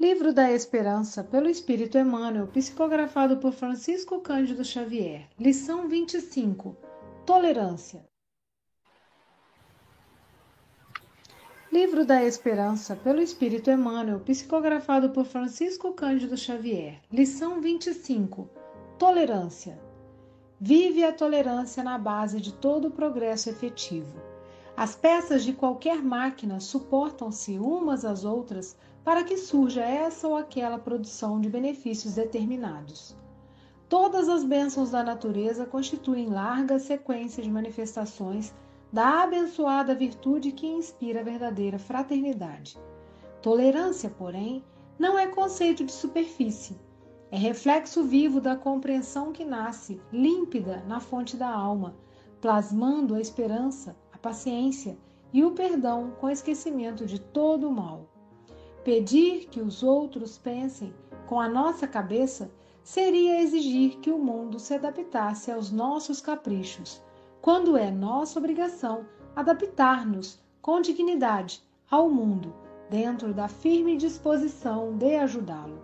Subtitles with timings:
[0.00, 5.28] Livro da Esperança, pelo Espírito Emmanuel, psicografado por Francisco Cândido Xavier.
[5.36, 6.76] Lição 25.
[7.26, 8.06] Tolerância.
[11.72, 17.00] Livro da Esperança, pelo Espírito Emmanuel, psicografado por Francisco Cândido Xavier.
[17.12, 18.48] Lição 25.
[19.00, 19.80] Tolerância.
[20.60, 24.22] Vive a tolerância na base de todo o progresso efetivo.
[24.76, 28.76] As peças de qualquer máquina suportam-se umas às outras
[29.08, 33.16] para que surja essa ou aquela produção de benefícios determinados.
[33.88, 38.54] Todas as bênçãos da natureza constituem larga sequência de manifestações
[38.92, 42.78] da abençoada virtude que inspira a verdadeira fraternidade.
[43.40, 44.62] Tolerância, porém,
[44.98, 46.78] não é conceito de superfície,
[47.30, 51.96] é reflexo vivo da compreensão que nasce, límpida, na fonte da alma,
[52.42, 54.98] plasmando a esperança, a paciência
[55.32, 58.17] e o perdão com esquecimento de todo o mal.
[58.88, 60.94] Pedir que os outros pensem
[61.26, 62.50] com a nossa cabeça
[62.82, 67.02] seria exigir que o mundo se adaptasse aos nossos caprichos,
[67.42, 69.04] quando é nossa obrigação
[69.36, 72.54] adaptar-nos com dignidade ao mundo,
[72.88, 75.82] dentro da firme disposição de ajudá-lo.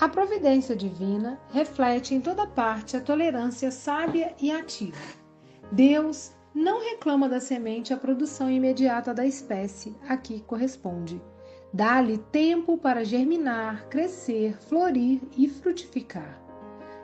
[0.00, 4.98] A providência divina reflete em toda parte a tolerância sábia e ativa.
[5.70, 11.22] Deus não reclama da semente a produção imediata da espécie a que corresponde
[11.74, 16.40] Dá-lhe tempo para germinar, crescer, florir e frutificar.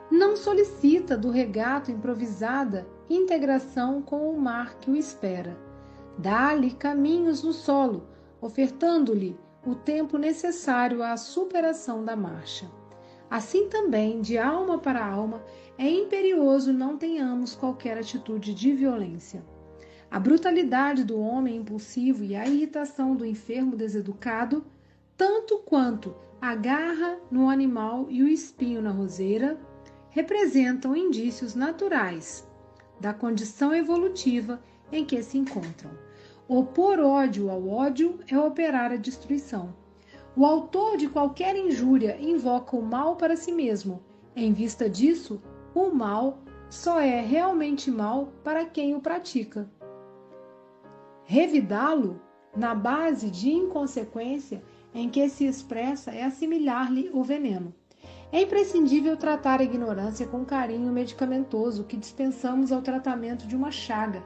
[0.09, 5.57] Não solicita do regato improvisada integração com o mar que o espera.
[6.17, 8.07] Dá-lhe caminhos no solo,
[8.39, 12.71] ofertando-lhe o tempo necessário à superação da marcha.
[13.29, 15.43] Assim também, de alma para alma,
[15.77, 19.43] é imperioso não tenhamos qualquer atitude de violência.
[20.11, 24.65] A brutalidade do homem impulsivo e a irritação do enfermo deseducado,
[25.15, 29.57] tanto quanto a garra no animal e o espinho na roseira,
[30.09, 32.45] representam indícios naturais
[32.99, 34.61] da condição evolutiva
[34.91, 35.91] em que se encontram.
[36.45, 39.73] Opor ódio ao ódio é operar a destruição.
[40.35, 44.03] O autor de qualquer injúria invoca o mal para si mesmo.
[44.35, 45.41] Em vista disso,
[45.73, 49.69] o mal só é realmente mal para quem o pratica.
[51.31, 52.19] Revidá-lo
[52.53, 54.61] na base de inconsequência
[54.93, 57.73] em que se expressa é assimilar-lhe o veneno.
[58.33, 64.21] É imprescindível tratar a ignorância com carinho medicamentoso que dispensamos ao tratamento de uma chaga,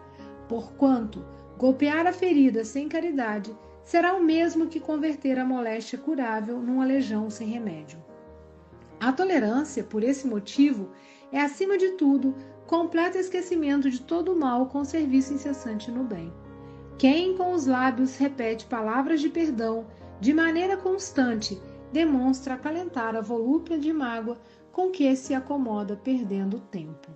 [0.50, 1.24] porquanto
[1.60, 7.30] golpear a ferida sem caridade será o mesmo que converter a moléstia curável numa legião
[7.30, 8.04] sem remédio.
[9.00, 10.90] A tolerância, por esse motivo,
[11.32, 12.34] é, acima de tudo,
[12.66, 16.34] completo esquecimento de todo o mal com serviço incessante no bem.
[16.98, 19.86] Quem com os lábios repete palavras de perdão
[20.22, 21.62] de maneira constante
[21.92, 24.38] demonstra acalentar a volúpia de mágoa
[24.72, 27.10] com que se acomoda perdendo tempo.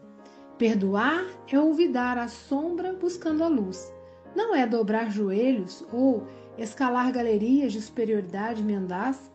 [0.57, 3.93] Perdoar é olvidar a sombra buscando a luz.
[4.35, 6.27] Não é dobrar joelhos ou
[6.57, 9.31] escalar galerias de superioridade mendaz,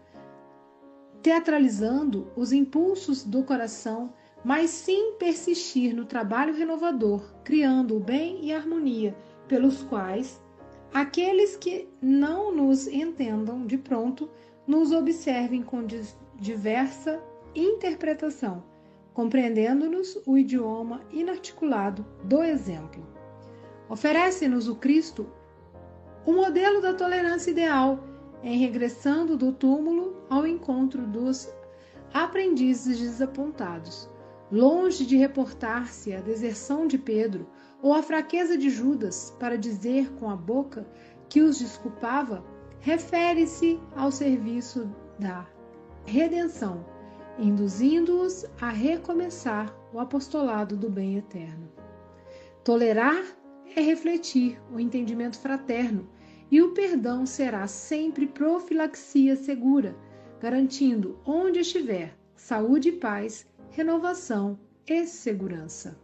[1.23, 4.13] teatralizando os impulsos do coração,
[4.45, 9.17] mas sim persistir no trabalho renovador, criando o bem e a harmonia,
[9.49, 10.41] pelos quais
[10.93, 14.31] aqueles que não nos entendam de pronto
[14.67, 15.85] nos observem com
[16.39, 17.23] diversa
[17.55, 18.63] interpretação
[19.15, 23.07] compreendendo-nos o idioma inarticulado do exemplo.
[23.89, 25.27] Oferece-nos o Cristo
[26.27, 28.03] o modelo da tolerância ideal,
[28.43, 31.49] em regressando do túmulo ao encontro dos
[32.13, 34.11] aprendizes desapontados.
[34.51, 37.47] Longe de reportar-se a deserção de Pedro
[37.85, 40.85] ou a fraqueza de Judas para dizer com a boca
[41.29, 42.43] que os desculpava,
[42.81, 44.91] refere-se ao serviço
[45.21, 45.47] da
[46.05, 46.85] redenção
[47.39, 51.69] induzindo-os a recomeçar o apostolado do bem eterno.
[52.63, 53.25] Tolerar
[53.77, 56.09] é refletir o entendimento fraterno,
[56.51, 59.97] e o perdão será sempre profilaxia segura,
[60.41, 66.04] garantindo, onde estiver, saúde e paz, renovação e segurança.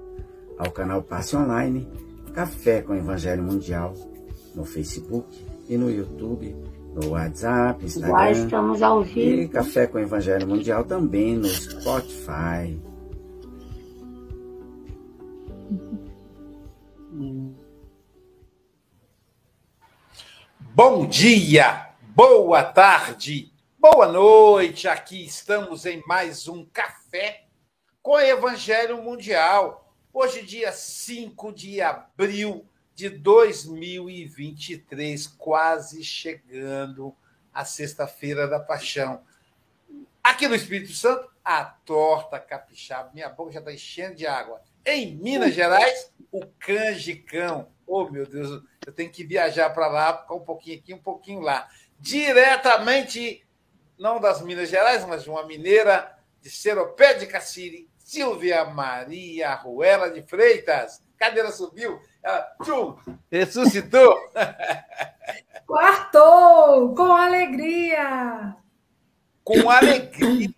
[0.61, 1.87] ao canal Passe Online,
[2.35, 3.95] Café com Evangelho Mundial,
[4.53, 5.27] no Facebook
[5.67, 6.55] e no YouTube
[6.93, 8.17] no WhatsApp, Instagram.
[8.17, 9.41] Já estamos ao vivo.
[9.41, 12.79] E Café com Evangelho Mundial também no Spotify.
[20.73, 24.87] Bom dia, boa tarde, boa noite.
[24.87, 27.45] Aqui estamos em mais um Café
[28.01, 29.80] com Evangelho Mundial.
[30.13, 37.15] Hoje, dia 5 de abril de 2023, quase chegando
[37.53, 39.23] a Sexta-feira da Paixão.
[40.21, 43.09] Aqui no Espírito Santo, a torta capixaba.
[43.13, 44.61] Minha boca já está enchendo de água.
[44.85, 47.69] Em Minas Gerais, o canjicão.
[47.87, 51.39] Oh, meu Deus, eu tenho que viajar para lá, ficar um pouquinho aqui, um pouquinho
[51.39, 51.69] lá.
[51.97, 53.47] Diretamente,
[53.97, 60.11] não das Minas Gerais, mas de uma mineira de Seropé de Cassiri, Silvia Maria Ruela
[60.11, 61.01] de Freitas.
[61.17, 62.97] Cadeira subiu, ela, tchum,
[63.31, 64.17] ressuscitou.
[65.65, 68.53] Quartou, com alegria.
[69.45, 70.51] Com alegria,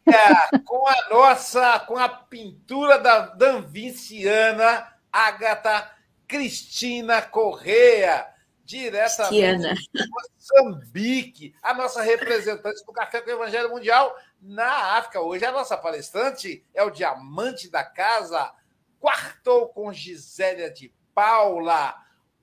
[0.65, 5.91] com a nossa, com a pintura da danviciana Agatha
[6.27, 8.32] Cristina Correa,
[8.63, 15.19] diretamente de Moçambique, a nossa representante do Café com o Evangelho Mundial na África.
[15.19, 18.53] Hoje a nossa palestrante é o diamante da casa,
[18.99, 21.95] quartou com Gisélia de Paula,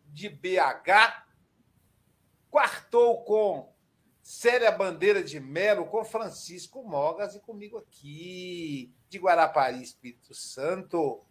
[0.06, 1.24] de BH,
[2.50, 3.72] quartou com
[4.22, 11.24] Célia Bandeira de Melo, com Francisco Mogas e comigo aqui, de Guarapari, Espírito Santo.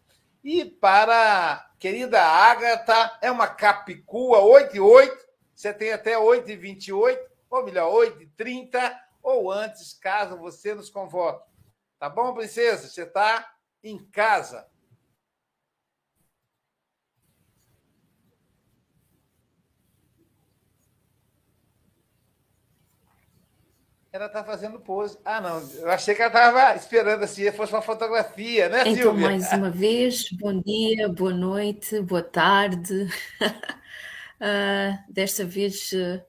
[0.44, 6.56] E para querida Ágata, é uma capicua 8 e 8, você tem até 8 e
[6.56, 11.50] 28, ou melhor, 8 e 30, ou antes, caso você nos convoque.
[11.98, 12.88] Tá bom, princesa?
[12.88, 13.54] Você está
[13.84, 14.68] em casa.
[24.12, 25.20] Ela está fazendo pose.
[25.24, 25.60] Ah, não.
[25.76, 29.10] Eu achei que ela estava esperando assim, fosse uma fotografia, né, então, Silvia?
[29.12, 33.04] Então, mais uma vez, bom dia, boa noite, boa tarde.
[33.04, 36.20] uh, desta vez uh,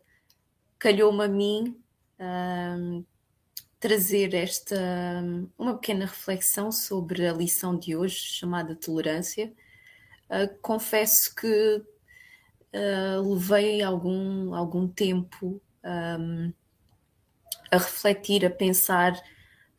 [0.79, 1.83] calhou-me a mim
[2.21, 3.03] uh,
[3.79, 4.77] trazer esta
[5.57, 9.51] uma pequena reflexão sobre a lição de hoje, chamada tolerância.
[10.61, 11.83] confesso que
[13.25, 15.63] levei algum, algum tempo.
[15.83, 16.53] Um,
[17.71, 19.13] a refletir, a pensar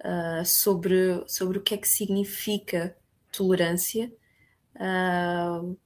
[0.03, 2.95] uh, sobre, sobre o que é que significa
[3.31, 4.11] tolerância,
[4.75, 5.77] uh,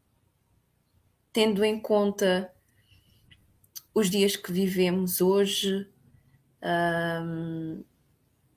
[1.34, 2.52] tendo em conta
[3.94, 5.88] os dias que vivemos hoje
[6.62, 7.84] uh,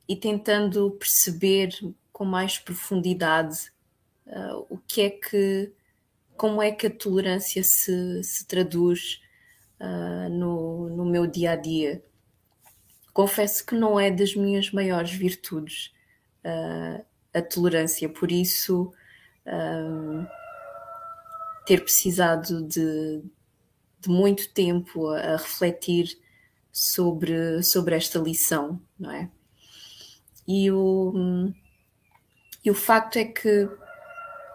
[0.09, 1.71] e tentando perceber
[2.13, 3.73] com mais profundidade
[4.69, 5.73] o que é que,
[6.37, 9.23] como é que a tolerância se, se traduz
[10.31, 12.05] no, no meu dia a dia
[13.19, 15.93] confesso que não é das minhas maiores virtudes.
[16.45, 18.09] uh, a tolerância.
[18.09, 18.93] Por isso,
[19.45, 20.25] um,
[21.67, 23.21] ter precisado de,
[24.01, 26.17] de muito tempo a, a, refletir
[26.73, 29.29] sobre, sobre esta lição, não é?
[30.47, 31.13] E o,
[32.65, 33.69] e o facto é que,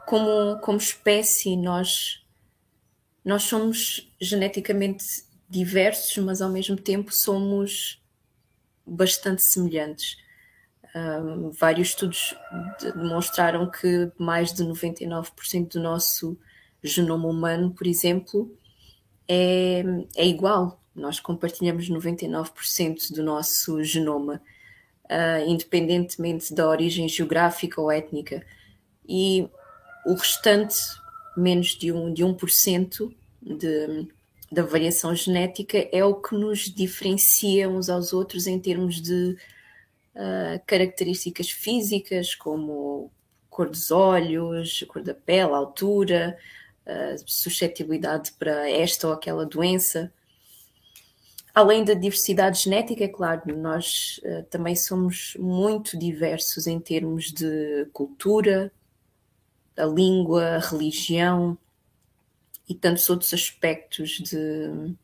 [0.07, 2.25] como, como espécie, nós,
[3.25, 5.03] nós somos geneticamente
[5.49, 8.01] diversos, mas ao mesmo tempo somos
[8.85, 10.17] bastante semelhantes.
[10.95, 12.35] Um, vários estudos
[12.81, 16.37] demonstraram que mais de 99% do nosso
[16.83, 18.55] genoma humano, por exemplo,
[19.27, 19.83] é,
[20.15, 20.79] é igual.
[20.95, 24.41] Nós compartilhamos 99% do nosso genoma,
[25.05, 28.45] uh, independentemente da origem geográfica ou étnica.
[29.07, 29.49] E
[30.05, 30.75] o restante,
[31.35, 33.11] menos de, um, de 1%
[33.41, 34.07] de,
[34.53, 39.35] da variação genética, é o que nos diferencia uns aos outros em termos de
[40.15, 43.11] uh, características físicas, como
[43.49, 46.37] cor dos olhos, cor da pele, altura,
[46.85, 50.13] uh, suscetibilidade para esta ou aquela doença.
[51.53, 57.87] Além da diversidade genética, é claro, nós uh, também somos muito diversos em termos de
[57.91, 58.71] cultura,
[59.75, 61.57] a língua, a religião
[62.67, 64.95] e tantos outros aspectos de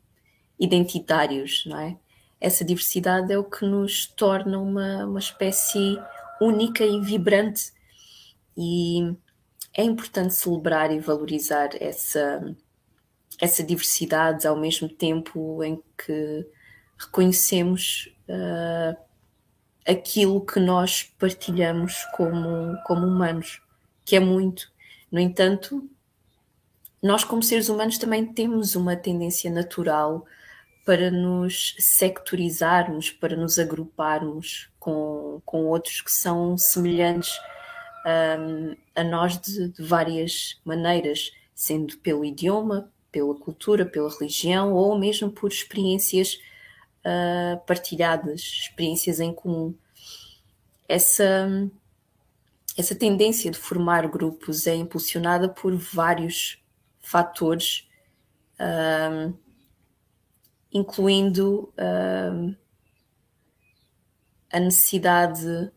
[0.58, 1.96] identitários, não é?
[2.40, 5.98] Essa diversidade é o que nos torna uma, uma espécie
[6.40, 7.72] única e vibrante
[8.56, 9.14] e
[9.74, 12.56] é importante celebrar e valorizar essa,
[13.40, 16.46] essa diversidade ao mesmo tempo em que
[16.98, 18.96] reconhecemos uh,
[19.86, 23.62] aquilo que nós partilhamos como, como humanos,
[24.04, 24.72] que é muito.
[25.10, 25.88] No entanto,
[27.02, 30.26] nós, como seres humanos, também temos uma tendência natural
[30.84, 37.30] para nos sectorizarmos, para nos agruparmos com, com outros que são semelhantes
[38.04, 44.98] um, a nós de, de, várias maneiras, sendo pelo idioma, pela cultura, pela religião ou
[44.98, 46.38] mesmo por experiências
[47.04, 49.74] uh, partilhadas, experiências em comum.
[50.88, 51.48] Essa,
[52.76, 56.60] essa tendência de formar grupos é impulsionada por vários
[57.00, 57.88] fatores,
[58.60, 59.34] um,
[60.72, 62.54] incluindo um,
[64.52, 65.72] a necessidade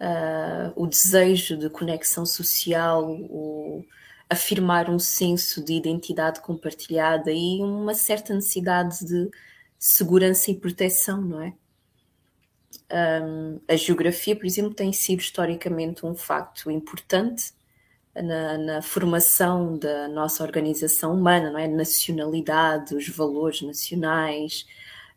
[0.00, 3.84] uh, o desejo de conexão social, o
[4.28, 9.30] afirmar um senso de identidade compartilhada e uma certa necessidade de
[9.78, 11.54] segurança e proteção, não é?
[12.88, 17.52] Um, a geografia, por exemplo, tem sido historicamente um facto importante
[18.22, 21.68] na, na, formação da nossa organização humana, não é?
[21.68, 24.66] Nacionalidade, os valores nacionais,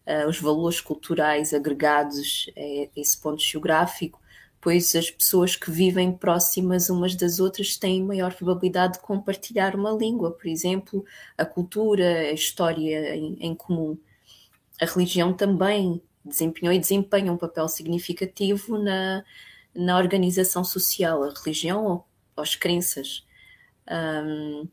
[0.06, 4.20] uh, os valores culturais agregados a esse ponto geográfico
[4.62, 9.92] pois as pessoas que vivem próximas umas das outras têm maior probabilidade de compartilhar uma
[9.92, 11.06] língua, por exemplo,
[11.38, 13.98] a cultura, a história em, em comum.
[14.82, 19.24] A religião também desempenhou e desempenha um papel significativo na,
[19.74, 22.04] na organização social, a religião
[22.42, 23.26] as crenças.
[23.90, 24.68] Um,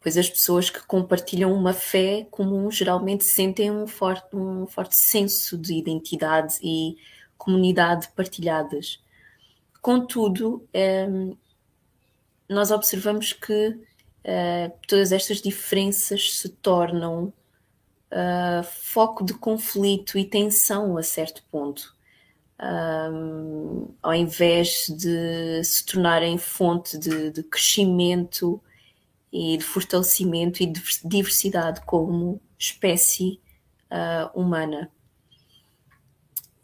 [0.00, 5.56] pois as pessoas que compartilham uma fé comum geralmente sentem um forte, um forte senso
[5.56, 6.96] de identidade e
[7.38, 9.02] comunidade partilhadas.
[9.80, 10.68] Contudo,
[12.48, 17.32] nós observamos que uh, todas estas diferenças se tornam
[18.12, 21.96] uh, foco de conflito e tensão a certo ponto.
[22.64, 28.62] Um, ao invés de se tornarem fonte de, de, crescimento
[29.32, 33.40] e de fortalecimento e de diversidade como espécie
[33.90, 34.92] uh, humana.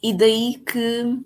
[0.01, 1.21] E daí que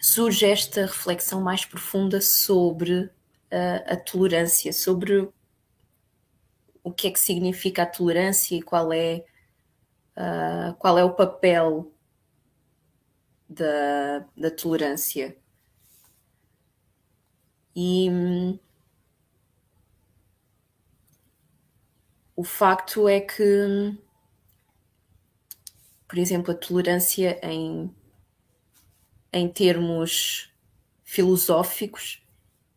[0.00, 3.08] surge esta reflexão mais profunda sobre
[3.52, 5.28] a, a tolerância, sobre
[6.82, 9.24] o que é que significa a tolerância e qual é,
[10.16, 11.92] uh, qual é o papel
[13.48, 15.36] da, da tolerância.
[17.74, 18.58] E hum,
[22.36, 23.96] o facto é que
[26.08, 27.94] por exemplo, a tolerância em,
[29.30, 30.50] em termos
[31.04, 32.26] filosóficos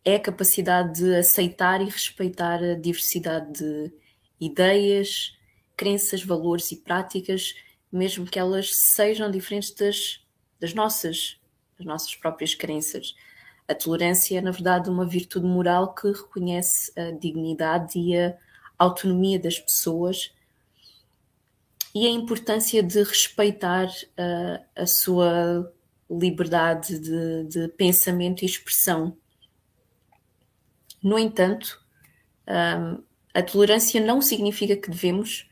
[0.04, 3.92] é a capacidade de aceitar e respeitar a diversidade de
[4.38, 5.38] ideias,
[5.74, 7.54] crenças, valores e práticas,
[7.90, 10.20] mesmo que elas sejam diferentes das,
[10.62, 11.40] das nossas,
[11.76, 13.16] das nossas próprias crenças.
[13.66, 18.36] A tolerância é, na verdade, uma virtude moral que reconhece a dignidade e a
[18.78, 20.32] autonomia das pessoas
[21.92, 25.70] e a importância de respeitar uh, a sua
[26.08, 29.16] liberdade de, de pensamento e expressão.
[31.02, 31.82] No entanto,
[33.34, 35.50] a tolerância não significa que devemos,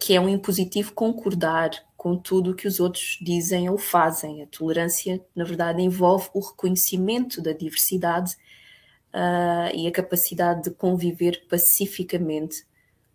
[0.00, 4.40] que é um impositivo concordar com tudo o que os outros dizem ou fazem.
[4.40, 8.36] A tolerância, na verdade, envolve o reconhecimento da diversidade
[9.12, 12.64] uh, e a capacidade de conviver pacificamente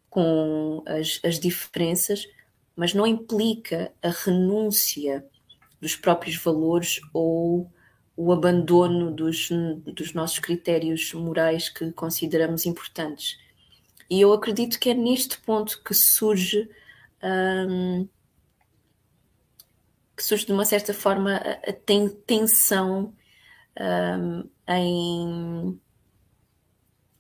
[0.10, 2.28] com as, as diferenças,
[2.76, 5.26] mas não implica a renúncia
[5.80, 7.72] dos próprios valores ou
[8.18, 9.50] o abandono dos,
[9.86, 13.38] dos nossos critérios morais que consideramos importantes.
[14.10, 16.70] E eu acredito que é neste ponto que surge
[17.24, 18.08] um,
[20.24, 23.14] que surge de uma certa forma a, ten, tensão
[23.78, 25.80] um, em,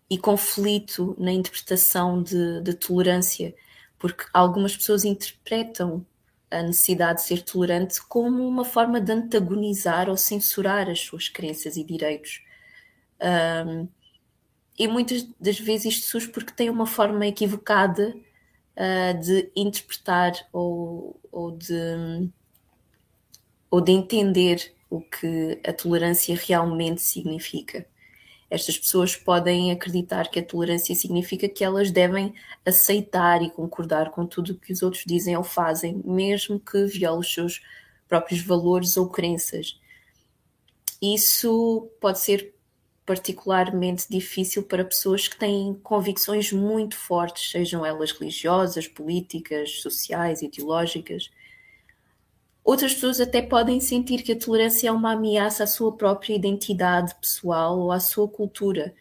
[0.09, 3.53] e conflito na interpretação de, de tolerância,
[3.99, 6.05] porque algumas pessoas interpretam
[6.49, 11.75] a necessidade de ser tolerante como uma forma de antagonizar ou censurar as suas crenças
[11.75, 12.41] e direitos.
[13.67, 13.87] Um,
[14.79, 18.15] e muitas das vezes isto surge porque tem uma forma equivocada
[18.77, 22.29] uh, de interpretar ou, ou, de,
[23.73, 27.87] ou de entender o que a tolerância realmente significa.
[28.47, 34.27] Estas pessoas podem acreditar que a tolerância significa que elas devem aceitar e concordar com
[34.27, 37.63] tudo o que os outros dizem ou fazem, mesmo que viole os seus
[38.07, 39.81] próprios valores ou crenças.
[41.01, 42.53] Isso pode ser
[43.07, 51.31] particularmente difícil para pessoas que têm convicções muito fortes, sejam elas religiosas, políticas, sociais, ideológicas.
[52.63, 57.13] Outras pessoas até podem sentir que a tolerância é uma ameaça à sua própria identidade
[57.15, 58.95] pessoal ou à sua cultura.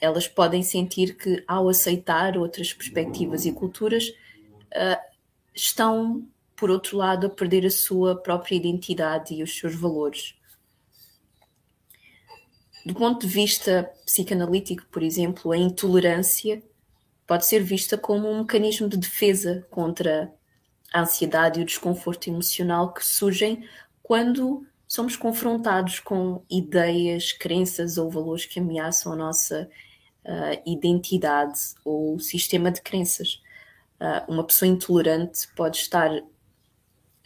[0.00, 5.12] Elas podem sentir que, ao aceitar outras perspectivas e culturas, uh,
[5.52, 10.36] estão, por outro lado, a perder a sua própria identidade e os seus valores.
[12.86, 16.62] Do ponto de vista psicanalítico, por exemplo, a intolerância
[17.26, 20.32] pode ser vista como um mecanismo de defesa contra
[20.92, 23.66] a ansiedade e o desconforto emocional que surgem
[24.02, 29.68] quando somos confrontados com ideias, crenças ou valores que ameaçam a nossa
[30.24, 33.40] uh, identidade ou sistema de crenças.
[34.00, 36.10] Uh, uma pessoa intolerante pode estar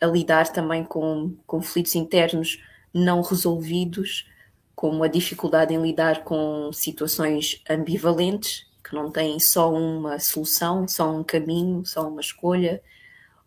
[0.00, 4.29] a lidar também com conflitos internos não resolvidos
[4.74, 11.11] como a dificuldade em lidar com situações ambivalentes, que não têm só uma solução, só
[11.11, 12.83] um caminho, só uma escolha,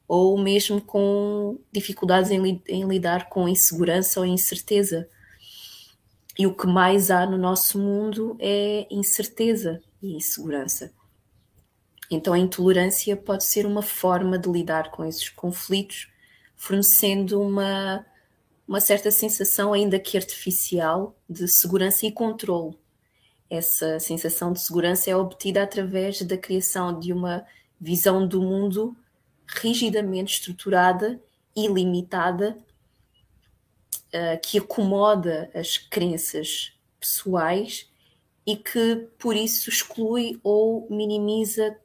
[0.10, 5.08] ou mesmo com dificuldades em, em lidar com insegurança ou incerteza.
[6.36, 10.92] E o que mais há no nosso mundo é incerteza e insegurança.
[12.10, 16.08] Então a intolerância pode ser uma forma de lidar com esses conflitos,
[16.58, 18.04] fornecendo uma
[18.68, 22.78] uma certa sensação, ainda que artificial, de segurança e controle.
[23.50, 27.44] Essa sensação de segurança é obtida através da criação de uma
[27.82, 28.96] visão do mundo
[29.56, 31.20] rigidamente estruturada
[31.56, 32.58] e limitada,
[34.08, 37.90] uh, que acomoda as crenças pessoais
[38.46, 41.78] e que, por isso, exclui ou minimiza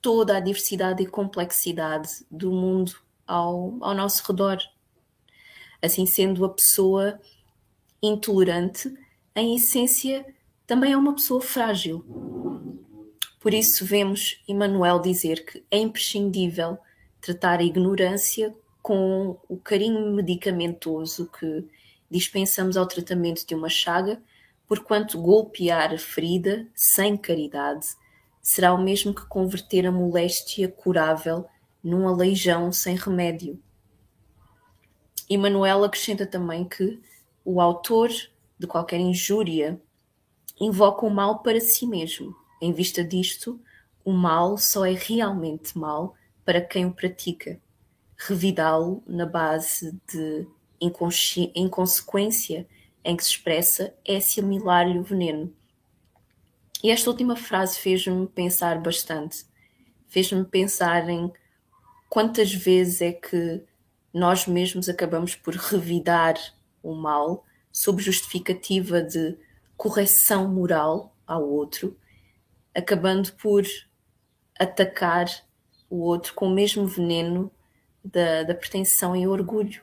[0.00, 2.94] toda a diversidade e complexidade do mundo
[3.26, 4.58] ao, ao nosso redor.
[5.80, 7.20] Assim sendo a pessoa
[8.02, 8.92] intolerante,
[9.34, 10.26] em essência,
[10.66, 12.04] também é uma pessoa frágil.
[13.42, 16.78] Por isso vemos Emmanuel dizer que é imprescindível
[17.20, 21.68] tratar a ignorância com o carinho medicamentoso que
[22.08, 24.22] dispensamos ao tratamento de uma chaga,
[24.68, 27.86] porquanto golpear a ferida sem caridade
[28.40, 31.44] será o mesmo que converter a moléstia curável
[31.82, 33.60] num aleijão sem remédio.
[35.28, 37.00] E Manuel acrescenta também que
[37.44, 38.08] o autor
[38.56, 39.80] de qualquer injúria
[40.60, 42.40] invoca o mal para si mesmo.
[42.62, 43.60] Em vista disto,
[44.04, 47.60] o mal só é realmente mal para quem o pratica.
[48.16, 50.46] Revidá-lo na base de
[50.80, 52.64] inconsequência
[53.04, 55.52] em que se expressa é assimilar-lhe o veneno.
[56.84, 59.44] E esta última frase fez-me pensar bastante.
[60.06, 61.32] Fez-me pensar em
[62.08, 63.60] quantas vezes é que
[64.14, 66.36] nós mesmos acabamos por revidar
[66.80, 69.36] o mal sob justificativa de
[69.76, 71.96] correção moral ao outro,
[72.74, 73.64] acabando por
[74.58, 75.26] atacar
[75.88, 77.50] o outro com o mesmo veneno
[78.04, 79.82] da, da pretensão e orgulho.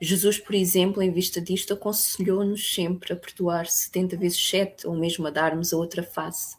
[0.00, 5.26] Jesus, por exemplo, em vista disto, aconselhou-nos sempre a perdoar 70 vezes 7 ou mesmo
[5.26, 6.56] a darmos a outra face.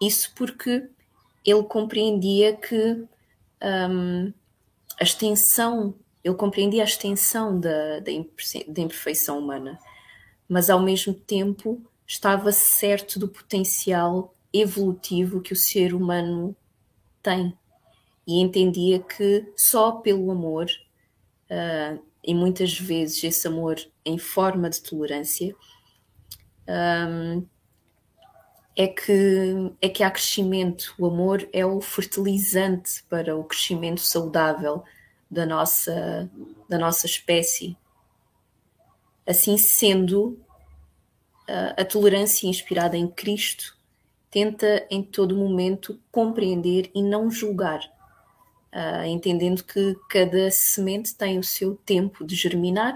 [0.00, 0.88] Isso porque
[1.44, 3.04] ele compreendia que
[3.62, 4.32] um,
[5.00, 8.12] a extensão ele compreendia a extensão da, da,
[8.68, 9.78] da imperfeição humana,
[10.48, 16.56] mas ao mesmo tempo estava certo do potencial evolutivo que o ser humano
[17.22, 17.56] tem
[18.26, 20.66] e entendia que só pelo amor,
[21.50, 25.54] uh, e muitas vezes esse amor em forma de tolerância,
[26.68, 27.46] um,
[28.76, 30.94] é que, é que há crescimento.
[30.98, 34.84] O amor é o fertilizante para o crescimento saudável
[35.30, 36.30] da nossa,
[36.68, 37.76] da nossa espécie.
[39.26, 40.38] Assim sendo,
[41.76, 43.76] a tolerância inspirada em Cristo
[44.30, 47.80] tenta em todo momento compreender e não julgar,
[48.72, 52.94] uh, entendendo que cada semente tem o seu tempo de germinar,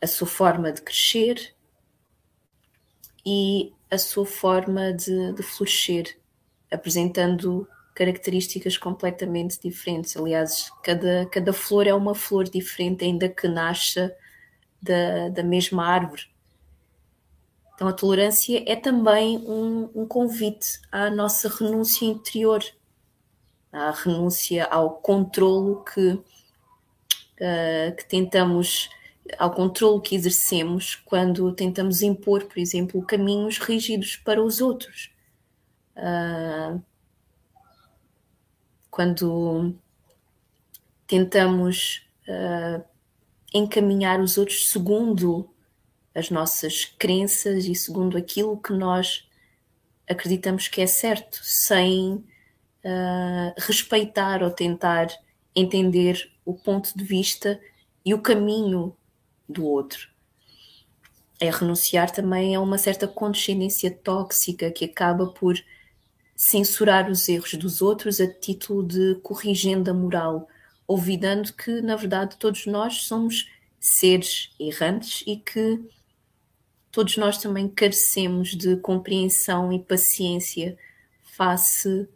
[0.00, 1.54] a sua forma de crescer
[3.26, 6.16] e a sua forma de, de florescer,
[6.70, 10.16] apresentando características completamente diferentes.
[10.16, 14.14] Aliás, cada, cada flor é uma flor diferente, ainda que nasça
[14.80, 16.22] da, da mesma árvore.
[17.78, 22.60] Então, a tolerância é também um, um convite à nossa renúncia interior,
[23.70, 28.90] à renúncia ao controlo que, uh, que tentamos,
[29.38, 35.12] ao controlo que exercemos quando tentamos impor, por exemplo, caminhos rígidos para os outros.
[35.96, 36.82] Uh,
[38.90, 39.72] quando
[41.06, 42.84] tentamos uh,
[43.54, 45.48] encaminhar os outros segundo
[46.18, 49.28] as nossas crenças e segundo aquilo que nós
[50.08, 55.08] acreditamos que é certo, sem uh, respeitar ou tentar
[55.54, 57.60] entender o ponto de vista
[58.04, 58.96] e o caminho
[59.48, 60.08] do outro.
[61.40, 65.56] É renunciar também a uma certa condescendência tóxica que acaba por
[66.34, 70.48] censurar os erros dos outros a título de corrigenda moral,
[70.86, 75.80] olvidando que, na verdade, todos nós somos seres errantes e que
[76.90, 80.76] todos nós também carecemos de compreensão e paciência
[81.22, 82.08] face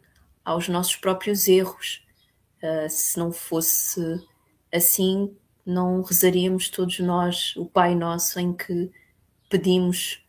[0.43, 2.05] aos nossos próprios erros.
[2.61, 4.01] Uh, se não fosse
[4.73, 8.91] assim, não rezaríamos todos nós o Pai Nosso em que
[9.49, 10.23] pedimos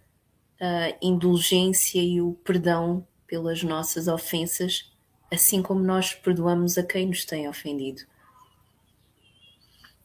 [0.61, 4.93] a uh, indulgência e o perdão pelas nossas ofensas,
[5.33, 8.03] assim como nós perdoamos a quem nos tem ofendido.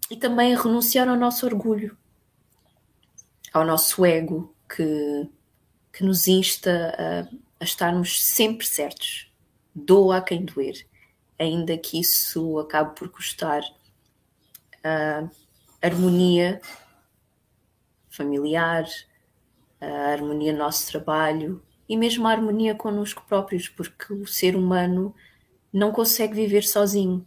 [0.09, 1.95] E também renunciar ao nosso orgulho,
[3.53, 5.29] ao nosso ego, que,
[5.91, 9.31] que nos insta a, a estarmos sempre certos.
[9.73, 10.85] Doa a quem doer,
[11.37, 13.61] ainda que isso acabe por custar
[14.83, 15.29] a
[15.81, 16.61] harmonia
[18.09, 18.85] familiar,
[19.79, 25.15] a harmonia no nosso trabalho, e mesmo a harmonia connosco próprios, porque o ser humano
[25.71, 27.25] não consegue viver sozinho.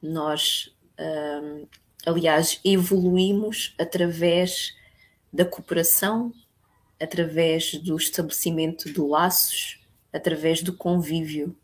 [0.00, 1.66] Nós, hum,
[2.06, 4.74] aliás, evoluímos através
[5.32, 6.32] da cooperação,
[7.00, 9.80] através do estabelecimento de laços,
[10.12, 11.56] através do convívio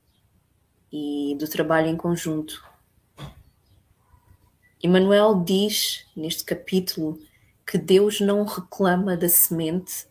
[0.91, 2.65] e do trabalho em conjunto.
[4.83, 7.21] Emmanuel diz neste capítulo
[7.67, 10.07] que Deus não reclama da semente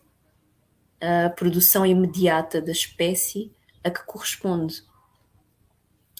[1.00, 3.50] a produção imediata da espécie
[3.82, 4.82] a que corresponde.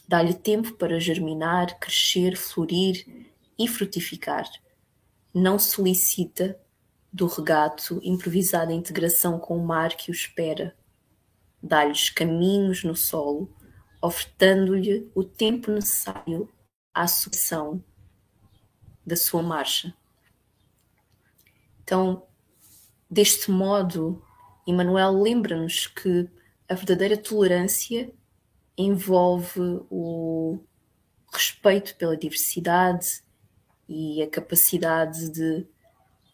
[0.07, 3.27] Dá-lhe tempo para germinar, crescer, florir
[3.59, 4.48] e frutificar.
[5.35, 6.59] Não solicita
[7.18, 10.76] do regato improvisada integração com o mar que o espera.
[11.61, 13.52] Dá-lhes caminhos no solo,
[14.00, 16.48] ofertando-lhe o tempo necessário
[16.94, 17.83] à sucessão
[19.04, 19.92] da sua marcha.
[21.83, 22.22] Então,
[23.11, 24.22] deste modo,
[24.64, 26.31] Emmanuel lembra-nos que
[26.68, 28.12] a verdadeira tolerância
[28.76, 30.61] envolve o
[31.33, 33.24] respeito pela diversidade
[33.88, 35.66] e a capacidade de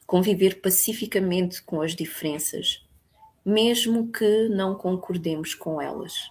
[0.07, 2.85] conviver pacificamente com as diferenças,
[3.45, 6.31] mesmo que não concordemos com elas.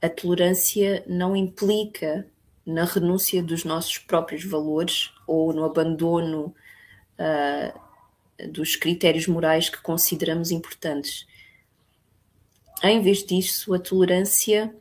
[0.00, 2.26] A tolerância não implica
[2.64, 6.54] na renúncia dos nossos próprios valores ou no abandono
[7.18, 11.26] uh, dos critérios morais que consideramos importantes.
[12.82, 14.72] Em vez disso, a tolerância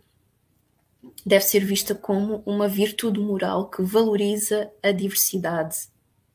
[1.25, 5.87] deve ser vista como uma virtude moral que valoriza a diversidade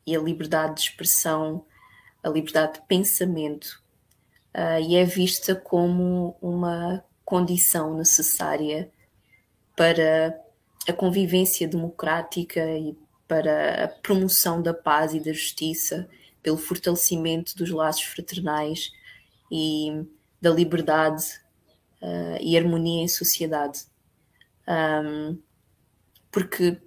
[0.06, 1.64] e a liberdade de expressão,
[2.22, 3.82] a liberdade de pensamento,
[4.54, 8.90] uh, e é vista como uma condição necessária
[9.76, 10.38] para
[10.88, 16.08] a convivência democrática e para a promoção da paz e da justiça
[16.42, 18.92] pelo fortalecimento dos laços fraternais
[19.50, 20.04] e
[20.40, 21.24] da liberdade
[22.02, 23.84] uh, e harmonia em sociedade.
[24.66, 25.38] Um,
[26.30, 26.78] porque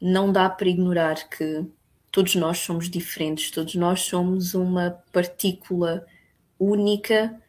[0.00, 1.66] não dá para ignorar que
[2.10, 6.06] todos nós somos diferentes, todos nós somos uma partícula
[6.58, 7.40] única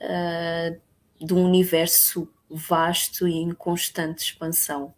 [0.00, 0.80] uh,
[1.24, 4.94] de um universo vasto e em constante expansão.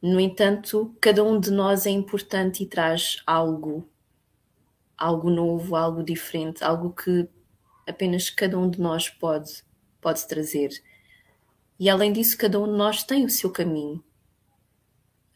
[0.00, 3.88] No entanto, cada um de nós é importante e traz algo,
[4.98, 7.26] algo novo, algo diferente, algo que
[7.86, 9.64] apenas cada um de nós pode,
[10.00, 10.70] pode trazer.
[11.80, 14.04] E além disso, cada um de nós tem o seu caminho.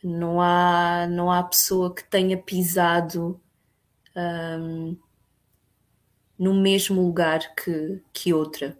[0.03, 3.41] Não há, não há pessoa que tenha pisado
[4.17, 4.97] um,
[6.39, 8.79] no mesmo lugar que, que outra.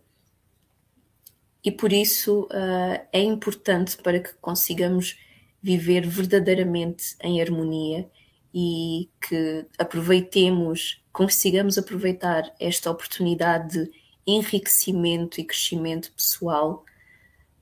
[1.65, 5.19] E por isso uh, é importante para que consigamos
[5.61, 8.09] viver verdadeiramente em harmonia
[8.55, 13.91] e que aproveitemos, consigamos aproveitar esta oportunidade de
[14.27, 16.85] enriquecimento e crescimento pessoal,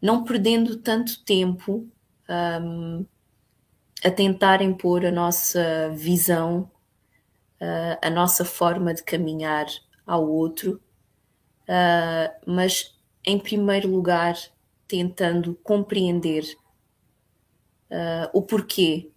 [0.00, 1.88] não perdendo tanto tempo
[2.28, 3.06] um,
[4.06, 6.70] a tentar impor a nossa visão,
[7.60, 9.66] uh, a nossa forma de caminhar
[10.06, 10.80] ao outro,
[11.62, 14.36] uh, mas em primeiro lugar
[14.86, 16.44] tentando compreender
[17.90, 19.10] uh, o porquê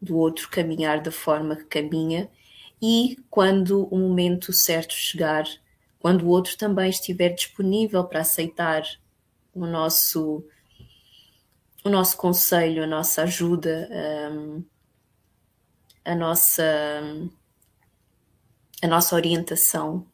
[0.00, 2.30] do outro caminhar da forma que caminha
[2.80, 5.44] e quando o momento certo chegar,
[6.00, 8.82] quando o outro também estiver disponível para aceitar
[9.54, 10.42] o nosso
[11.84, 13.88] o nosso conselho, a nossa ajuda,
[14.32, 14.64] um,
[16.04, 16.52] a nossa
[18.82, 20.04] a nossa orientação,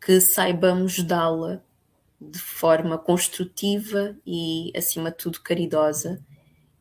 [0.00, 1.62] que saibamos dá-la
[2.18, 6.24] de forma construtiva e, acima de tudo, caridosa,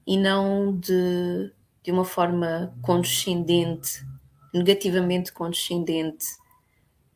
[0.05, 1.51] e não de,
[1.83, 4.05] de uma forma condescendente,
[4.53, 6.25] negativamente condescendente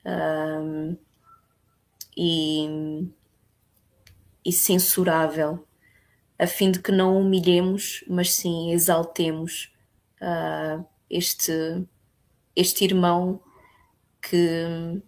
[0.06, 0.98] um,
[2.18, 3.08] e,
[4.44, 5.66] e censurável,
[6.42, 9.72] a fim de que não humilhemos, mas sim exaltemos
[10.20, 11.54] uh, este,
[12.56, 13.40] este irmão
[14.20, 15.00] que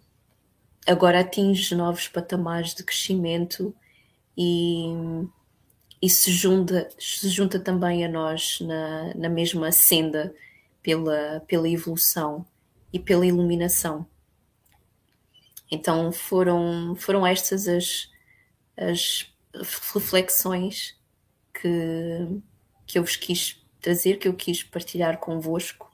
[0.85, 3.75] agora atinge novos patamares de crescimento
[4.37, 4.93] e
[6.03, 10.35] e se junta, se junta também a nós na, na mesma senda
[10.81, 12.45] pela, pela evolução
[12.91, 14.05] e pela iluminação.
[15.71, 18.11] Então foram, foram estas as,
[18.75, 19.33] as
[19.93, 21.01] reflexões
[21.53, 22.41] que,
[22.85, 25.91] que eu vos quis trazer, que eu quis partilhar convosco.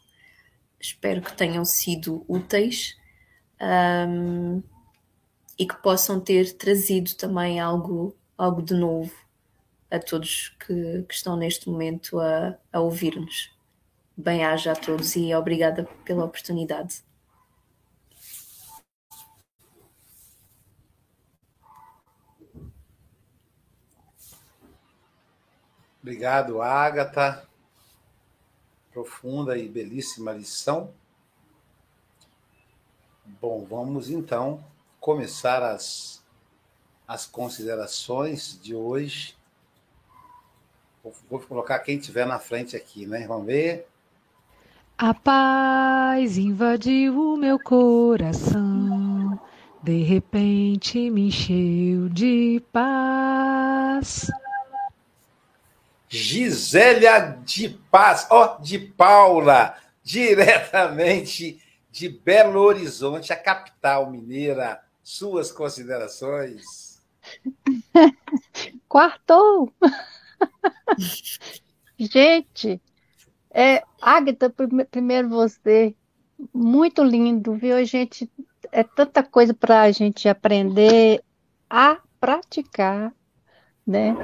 [0.80, 2.98] Espero que tenham sido úteis
[3.62, 4.63] um,
[5.58, 9.13] e que possam ter trazido também algo, algo de novo
[9.91, 13.52] a todos que, que estão neste momento a, a ouvir-nos.
[14.15, 17.04] Bem-aja a todos e obrigada pela oportunidade.
[26.01, 27.47] Obrigado, Agatha.
[28.91, 30.91] Profunda e belíssima lição.
[33.41, 34.63] Bom, vamos então
[34.99, 36.23] começar as,
[37.07, 39.39] as considerações de hoje
[41.29, 43.25] Vou colocar quem tiver na frente aqui, né?
[43.27, 43.88] Vamos ver.
[44.97, 49.39] A paz invadiu o meu coração,
[49.81, 54.29] de repente me encheu de paz.
[56.10, 64.82] Gisélia de Paz, ó, oh, de Paula, diretamente de Belo Horizonte, a capital mineira.
[65.04, 67.00] Suas considerações?
[68.88, 69.72] Quartou!
[71.98, 72.82] Gente,
[73.52, 74.54] é, Agatha,
[74.89, 75.95] primeiro você,
[76.54, 77.84] muito lindo, viu?
[77.86, 78.32] gente,
[78.72, 81.22] é tanta coisa para a gente aprender
[81.69, 83.13] a praticar,
[83.86, 84.15] né?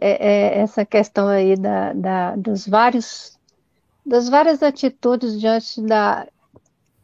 [0.00, 3.38] É, é essa questão aí da, da, dos vários,
[4.04, 6.26] das várias atitudes diante da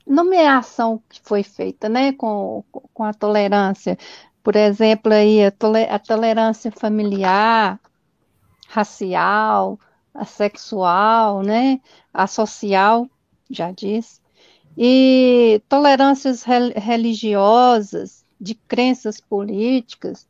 [0.07, 2.13] nomeação que foi feita, né?
[2.13, 3.97] Com, com a tolerância,
[4.43, 5.53] por exemplo, aí a,
[5.95, 7.79] a tolerância familiar,
[8.69, 9.79] racial,
[10.15, 11.81] a sexual, né,
[12.13, 13.09] a social,
[13.51, 14.21] já disse,
[14.77, 16.45] e tolerâncias
[16.77, 20.27] religiosas, de crenças políticas,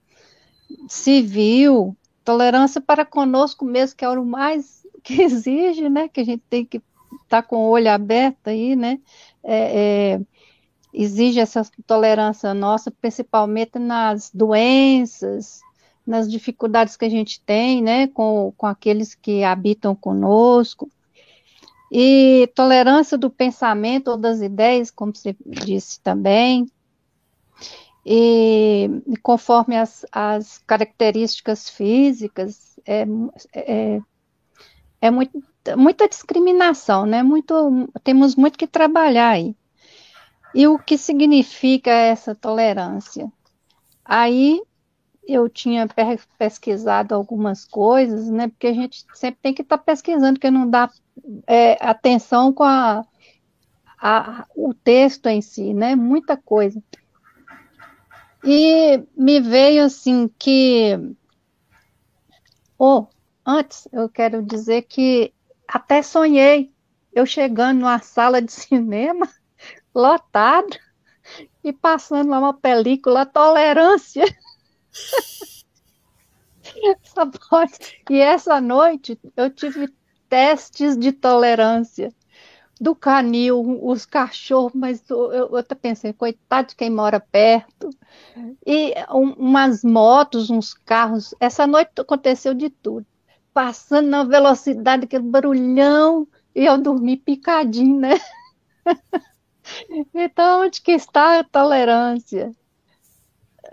[0.89, 1.97] civil,
[2.31, 6.65] tolerância para conosco mesmo, que é o mais que exige, né, que a gente tem
[6.65, 6.77] que
[7.25, 9.01] estar tá com o olho aberto aí, né,
[9.43, 10.21] é, é,
[10.95, 15.61] exige essa tolerância nossa, principalmente nas doenças,
[16.07, 20.89] nas dificuldades que a gente tem, né, com, com aqueles que habitam conosco,
[21.91, 26.71] e tolerância do pensamento ou das ideias, como você disse também,
[28.05, 28.89] e,
[29.23, 33.05] conforme as, as características físicas, é,
[33.55, 34.01] é,
[35.01, 35.43] é muito
[35.77, 37.23] muita discriminação, né?
[37.23, 39.55] Muito, temos muito que trabalhar aí.
[40.55, 43.31] E o que significa essa tolerância?
[44.05, 44.61] Aí
[45.27, 45.87] eu tinha
[46.39, 48.49] pesquisado algumas coisas, né?
[48.49, 50.91] Porque a gente sempre tem que estar tá pesquisando, porque não dá
[51.47, 53.05] é, atenção com a,
[54.01, 55.95] a, o texto em si, né?
[55.95, 56.83] Muita coisa.
[58.45, 60.99] E me veio assim que.
[62.79, 63.07] Oh,
[63.47, 65.35] antes eu quero dizer que
[65.69, 66.73] até sonhei
[67.13, 69.29] eu chegando numa sala de cinema
[69.95, 70.79] lotada
[71.63, 74.25] e passando lá uma película Tolerância.
[78.09, 79.93] E essa noite eu tive
[80.29, 82.15] testes de tolerância
[82.81, 87.91] do canil, os cachorros, mas eu, eu até pensei, coitado de quem mora perto.
[88.67, 91.35] E um, umas motos, uns carros.
[91.39, 93.07] Essa noite aconteceu de tudo.
[93.53, 98.19] Passando na velocidade, aquele barulhão, e eu dormi picadinho, né?
[100.15, 102.51] então, onde que está a tolerância?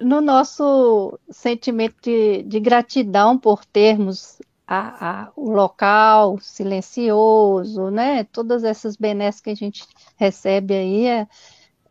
[0.01, 8.25] no nosso sentimento de, de gratidão por termos a, a, o local silencioso, né?
[8.25, 11.27] Todas essas benesses que a gente recebe aí, é,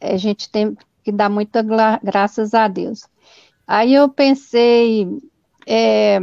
[0.01, 1.65] é, a gente tem que dar muita
[2.03, 3.09] graças a Deus.
[3.67, 5.09] Aí eu pensei,
[5.67, 6.19] é,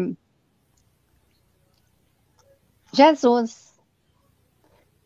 [2.93, 3.73] Jesus,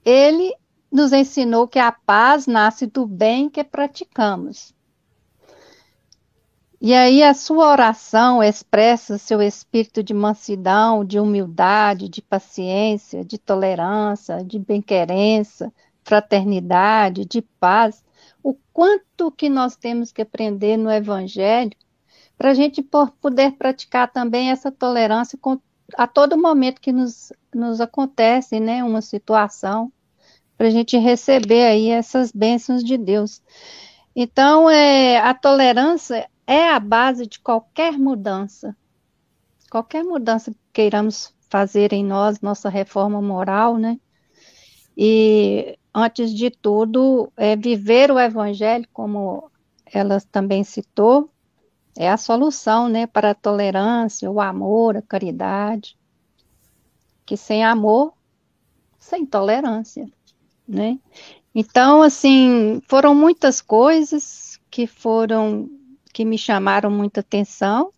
[0.04, 0.54] ele
[0.92, 4.76] nos ensinou que a paz nasce do bem que praticamos.
[6.80, 13.40] E aí a sua oração expressa seu espírito de mansidão, de humildade, de paciência, de
[13.40, 18.04] tolerância, de bem-querença, fraternidade, de paz.
[18.44, 21.76] O quanto que nós temos que aprender no Evangelho
[22.38, 25.40] para a gente poder praticar também essa tolerância
[25.98, 29.92] a todo momento que nos, nos acontece, né, uma situação,
[30.56, 33.42] para a gente receber aí essas bênçãos de Deus.
[34.16, 38.76] Então, é, a tolerância é a base de qualquer mudança.
[39.70, 44.00] Qualquer mudança que queiramos fazer em nós, nossa reforma moral, né?
[44.96, 49.52] E, antes de tudo, é viver o evangelho, como
[49.86, 51.30] ela também citou,
[51.96, 55.98] é a solução, né, para a tolerância, o amor, a caridade.
[57.26, 58.14] Que sem amor,
[58.98, 60.08] sem tolerância,
[60.68, 61.00] né?
[61.54, 65.70] Então, assim, foram muitas coisas que foram
[66.18, 67.94] que me chamaram muita atenção,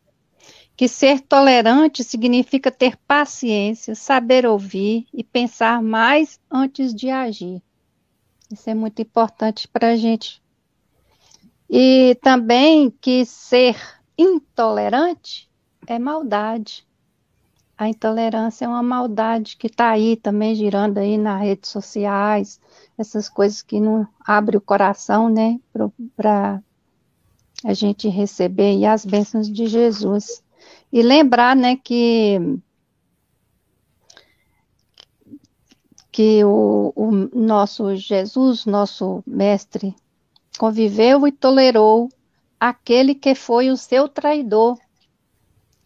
[0.75, 7.63] que ser tolerante significa ter paciência, saber ouvir e pensar mais antes de agir.
[8.51, 10.43] Isso é muito importante para a gente.
[11.69, 13.77] E também que ser
[14.17, 15.49] intolerante
[15.87, 16.85] é maldade.
[17.77, 22.59] A intolerância é uma maldade que está aí também girando aí nas redes sociais,
[22.97, 25.57] essas coisas que não abrem o coração, né,
[26.17, 26.61] para
[27.63, 30.43] a gente receber as bênçãos de Jesus.
[30.91, 32.39] E lembrar, né, que
[36.11, 39.95] que o, o nosso Jesus, nosso mestre,
[40.57, 42.09] conviveu e tolerou
[42.59, 44.77] aquele que foi o seu traidor,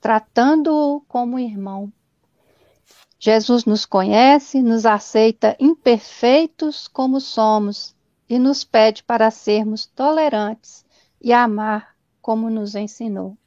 [0.01, 1.91] tratando-o como irmão.
[3.19, 7.95] Jesus nos conhece, nos aceita imperfeitos como somos
[8.27, 10.83] e nos pede para sermos tolerantes
[11.23, 13.38] e amar como nos ensinou.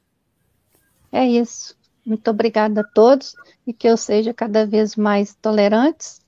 [1.11, 1.77] É isso.
[2.05, 3.35] Muito obrigada a todos
[3.65, 6.21] e que eu seja cada vez mais tolerantes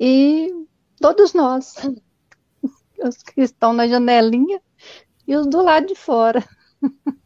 [0.00, 0.52] e
[1.00, 1.74] todos nós,
[3.04, 4.60] os que estão na janelinha
[5.26, 6.44] e os do lado de fora.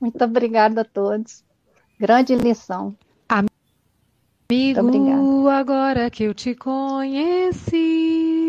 [0.00, 1.44] Muito obrigada a todos.
[1.98, 2.96] Grande lição.
[3.28, 3.48] Amigo,
[5.48, 8.43] agora que eu te conheci,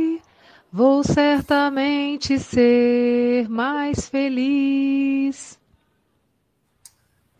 [0.78, 5.57] Vou certamente ser mais feliz.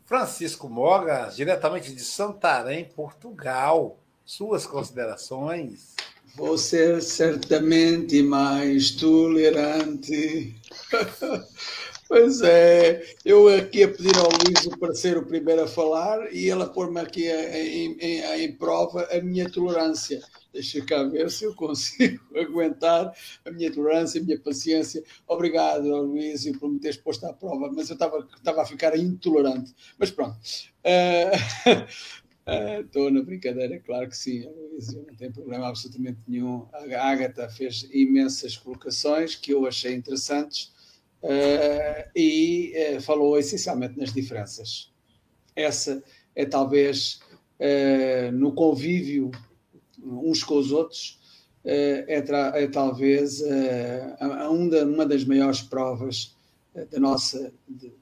[0.06, 3.98] Francisco Mogas, diretamente de Santarém, Portugal.
[4.24, 5.96] Suas considerações?
[6.38, 10.56] Vou ser certamente mais tolerante.
[12.08, 16.48] Pois é, eu aqui a pedir ao Luís para ser o primeiro a falar e
[16.48, 20.22] ele a pôr-me aqui em, em, em, prova a minha tolerância.
[20.56, 25.04] Deixa cá ver se eu consigo aguentar a minha tolerância, a minha paciência.
[25.28, 29.76] Obrigado, Luís, por me teres posto à prova, mas eu estava, estava a ficar intolerante.
[30.00, 30.40] Mas pronto.
[32.80, 36.66] Estou uh, uh, na brincadeira, claro que sim, Luís, não tem problema absolutamente nenhum.
[36.72, 40.72] A Agatha fez imensas colocações que eu achei interessantes
[41.22, 44.90] uh, e uh, falou essencialmente nas diferenças.
[45.54, 46.02] Essa
[46.34, 47.20] é talvez
[48.34, 49.32] no convívio
[50.06, 51.20] uns com os outros,
[51.64, 53.42] é, é, talvez
[54.88, 56.36] uma das maiores provas
[56.92, 57.52] da nossa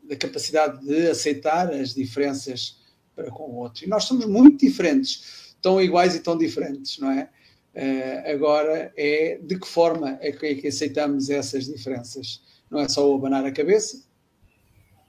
[0.03, 2.81] da capacidade de aceitar as diferenças
[3.15, 3.85] para com o outro.
[3.85, 7.29] E nós somos muito diferentes, tão iguais e tão diferentes, não é?
[8.31, 12.41] agora é de que forma é que, é que aceitamos essas diferenças?
[12.69, 14.03] Não é só o abanar a cabeça,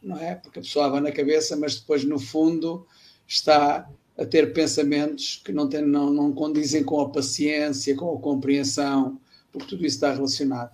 [0.04, 0.34] não é?
[0.34, 2.86] Porque a pessoa abana a cabeça, mas depois no fundo
[3.26, 8.20] está a ter pensamentos que não, tem, não, não condizem com a paciência, com a
[8.20, 9.20] compreensão,
[9.52, 10.72] porque tudo isso está relacionado.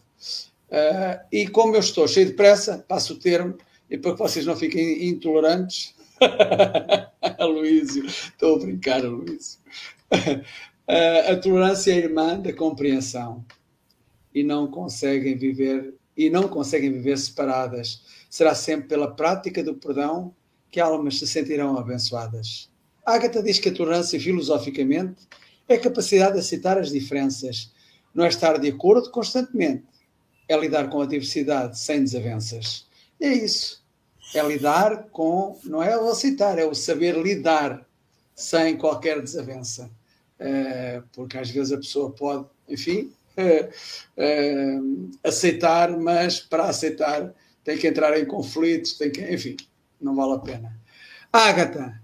[0.68, 3.56] Uh, e como eu estou cheio de pressa, passo o termo,
[3.90, 5.94] e para que vocês não fiquem intolerantes,
[7.40, 9.58] Luísio, estou a brincar, Luísio.
[10.12, 13.44] Uh, a tolerância é irmã da compreensão
[14.34, 18.02] e não conseguem viver e não conseguem viver separadas.
[18.28, 20.34] Será sempre pela prática do perdão
[20.70, 22.69] que almas se sentirão abençoadas.
[23.12, 25.28] Ágata diz que a tolerância, filosoficamente,
[25.68, 27.72] é a capacidade de aceitar as diferenças,
[28.14, 29.84] não é estar de acordo constantemente,
[30.48, 32.86] é lidar com a diversidade sem desavenças.
[33.20, 33.80] É isso.
[34.34, 37.86] É lidar com, não é o aceitar, é o saber lidar
[38.34, 39.90] sem qualquer desavença.
[40.38, 43.70] É, porque às vezes a pessoa pode, enfim, é,
[44.16, 44.78] é,
[45.22, 49.56] aceitar, mas para aceitar tem que entrar em conflitos, tem que, enfim,
[50.00, 50.80] não vale a pena.
[51.32, 51.99] Ágata,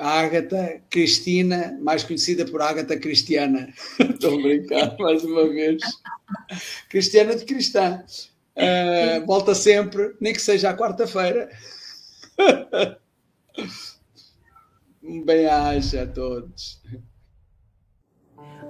[0.00, 3.72] Ágata Cristina, mais conhecida por Ágata Cristiana.
[4.00, 5.82] Estou a brincar mais uma vez.
[6.88, 8.02] Cristiana de Cristã.
[8.56, 11.50] Uh, volta sempre, nem que seja à quarta-feira.
[15.02, 16.80] um bem-aja a todos.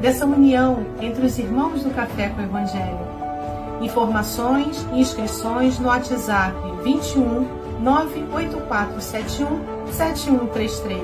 [0.00, 3.06] dessa união entre os irmãos do Café com o Evangelho.
[3.80, 11.02] Informações e inscrições no WhatsApp 21 98471 7133.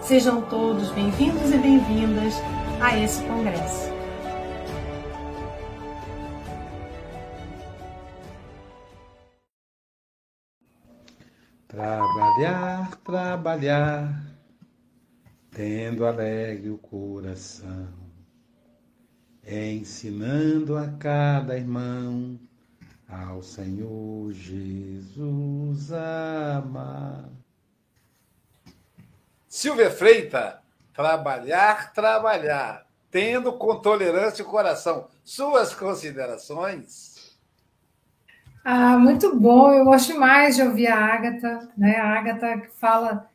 [0.00, 2.34] Sejam todos bem-vindos e bem-vindas
[2.80, 3.92] a esse congresso.
[11.68, 14.22] Trabalhar, trabalhar,
[15.50, 18.03] tendo alegre o coração
[19.46, 22.38] ensinando a cada irmão
[23.08, 27.28] ao Senhor Jesus amar.
[29.48, 30.60] Silvia Freita,
[30.92, 35.06] trabalhar, trabalhar, tendo com tolerância o coração.
[35.22, 37.38] Suas considerações?
[38.64, 39.72] Ah, muito bom.
[39.72, 41.96] Eu gosto mais de ouvir a Ágata, né?
[41.96, 43.30] A Ágata que fala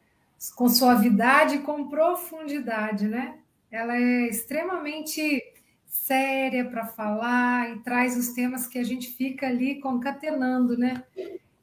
[0.55, 3.35] com suavidade e com profundidade, né?
[3.71, 5.48] Ela é extremamente
[5.89, 11.03] séria para falar e traz os temas que a gente fica ali concatenando, né?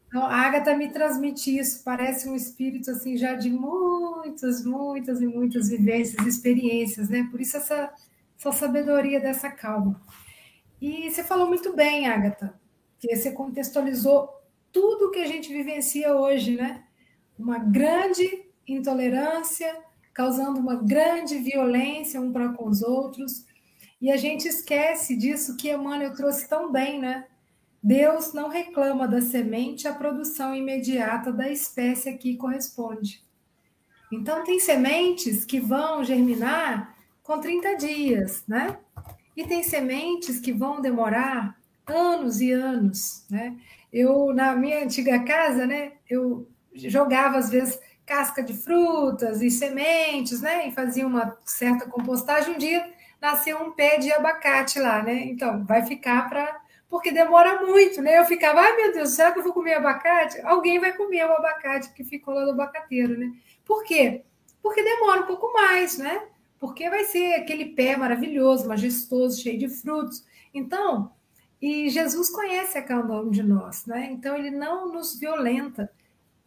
[0.09, 5.27] Então, a Agatha me transmite isso, parece um espírito assim já de muitas, muitas e
[5.27, 7.29] muitas vivências, experiências, né?
[7.31, 7.93] Por isso essa,
[8.39, 10.01] essa sabedoria dessa calma.
[10.81, 12.55] E você falou muito bem, Agatha,
[12.99, 14.29] que você contextualizou
[14.72, 16.85] tudo que a gente vivencia hoje, né?
[17.39, 19.74] Uma grande intolerância,
[20.12, 23.45] causando uma grande violência um para com os outros,
[24.01, 27.26] e a gente esquece disso que Emmanuel trouxe tão bem, né?
[27.82, 33.22] Deus não reclama da semente a produção imediata da espécie a que corresponde.
[34.12, 38.78] Então, tem sementes que vão germinar com 30 dias, né?
[39.36, 43.57] E tem sementes que vão demorar anos e anos, né?
[43.92, 50.40] Eu, na minha antiga casa, né, eu jogava, às vezes, casca de frutas e sementes,
[50.40, 50.68] né?
[50.68, 52.55] E fazia uma certa compostagem.
[52.55, 55.24] Um dia nasceu um pé de abacate lá, né?
[55.24, 56.60] Então, vai ficar para.
[56.88, 58.18] Porque demora muito, né?
[58.18, 60.40] Eu ficava, ai meu Deus, será que eu vou comer abacate?
[60.42, 63.32] Alguém vai comer o abacate que ficou lá do abacateiro, né?
[63.64, 64.22] Por quê?
[64.62, 66.28] Porque demora um pouco mais, né?
[66.58, 70.24] Porque vai ser aquele pé maravilhoso, majestoso, cheio de frutos.
[70.54, 71.12] Então,
[71.60, 74.08] e Jesus conhece a cada um de nós, né?
[74.10, 75.90] Então, ele não nos violenta,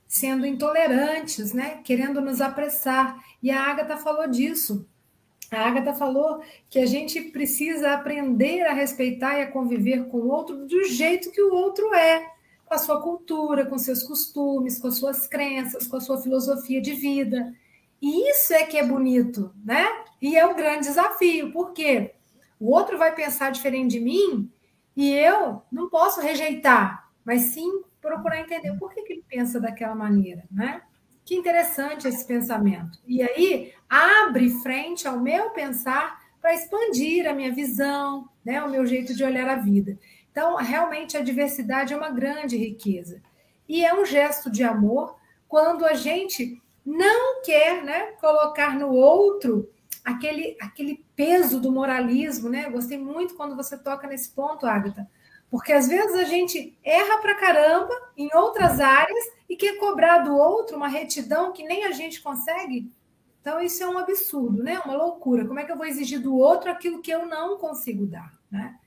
[0.07, 1.81] sendo intolerantes, né?
[1.83, 3.23] Querendo nos apressar.
[3.41, 4.87] E a Agatha falou disso.
[5.51, 10.29] A Agatha falou que a gente precisa aprender a respeitar e a conviver com o
[10.29, 12.25] outro do jeito que o outro é,
[12.65, 16.79] com a sua cultura, com seus costumes, com as suas crenças, com a sua filosofia
[16.79, 17.53] de vida.
[18.01, 19.87] E isso é que é bonito, né?
[20.21, 22.13] E é um grande desafio, por quê?
[22.59, 24.51] O outro vai pensar diferente de mim
[24.95, 29.95] e eu não posso rejeitar, mas sim procurar entender por que, que ele pensa daquela
[29.95, 30.81] maneira, né?
[31.29, 32.97] Que interessante esse pensamento.
[33.07, 38.83] E aí abre frente ao meu pensar para expandir a minha visão, né, o meu
[38.83, 39.95] jeito de olhar a vida.
[40.31, 43.21] Então, realmente a diversidade é uma grande riqueza.
[43.67, 45.17] E é um gesto de amor
[45.47, 49.71] quando a gente não quer, né, colocar no outro
[50.03, 52.67] aquele aquele peso do moralismo, né?
[52.71, 55.07] Gostei muito quando você toca nesse ponto, Agatha
[55.49, 60.37] porque às vezes a gente erra pra caramba em outras áreas e quer cobrar do
[60.37, 62.91] outro uma retidão que nem a gente consegue.
[63.41, 64.79] Então, isso é um absurdo, né?
[64.79, 65.47] Uma loucura.
[65.47, 68.77] Como é que eu vou exigir do outro aquilo que eu não consigo dar, né?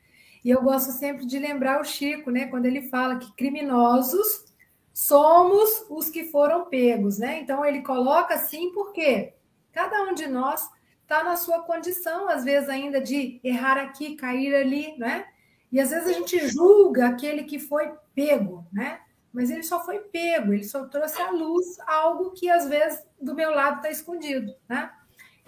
[0.45, 2.47] E eu gosto sempre de lembrar o Chico, né?
[2.47, 4.45] Quando ele fala que criminosos
[4.93, 7.41] somos os que foram pegos, né?
[7.41, 9.33] Então, ele coloca assim porque
[9.73, 10.69] cada um de nós
[11.03, 15.27] está na sua condição, às vezes ainda de errar aqui, cair ali, né?
[15.71, 19.01] E às vezes a gente julga aquele que foi pego, né?
[19.33, 23.35] Mas ele só foi pego, ele só trouxe à luz algo que às vezes do
[23.35, 24.91] meu lado está escondido, né?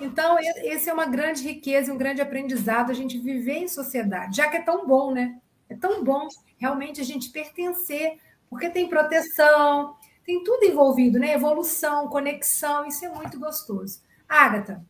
[0.01, 4.49] Então, esse é uma grande riqueza, um grande aprendizado a gente viver em sociedade, já
[4.49, 5.39] que é tão bom, né?
[5.68, 6.26] É tão bom
[6.57, 8.18] realmente a gente pertencer,
[8.51, 11.35] porque tem proteção, tem tudo envolvido, né?
[11.35, 14.03] Evolução, conexão, isso é muito gostoso.
[14.28, 14.85] Agatha,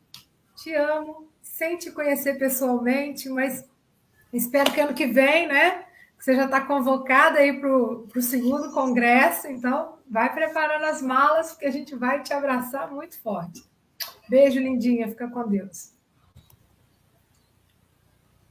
[0.56, 3.64] te amo, sem te conhecer pessoalmente, mas
[4.34, 5.83] Espero que ano que vem, né?
[6.24, 11.66] Você já está convocada aí para o segundo congresso, então vai preparando as malas, porque
[11.66, 13.62] a gente vai te abraçar muito forte.
[14.26, 15.92] Beijo, lindinha, fica com Deus.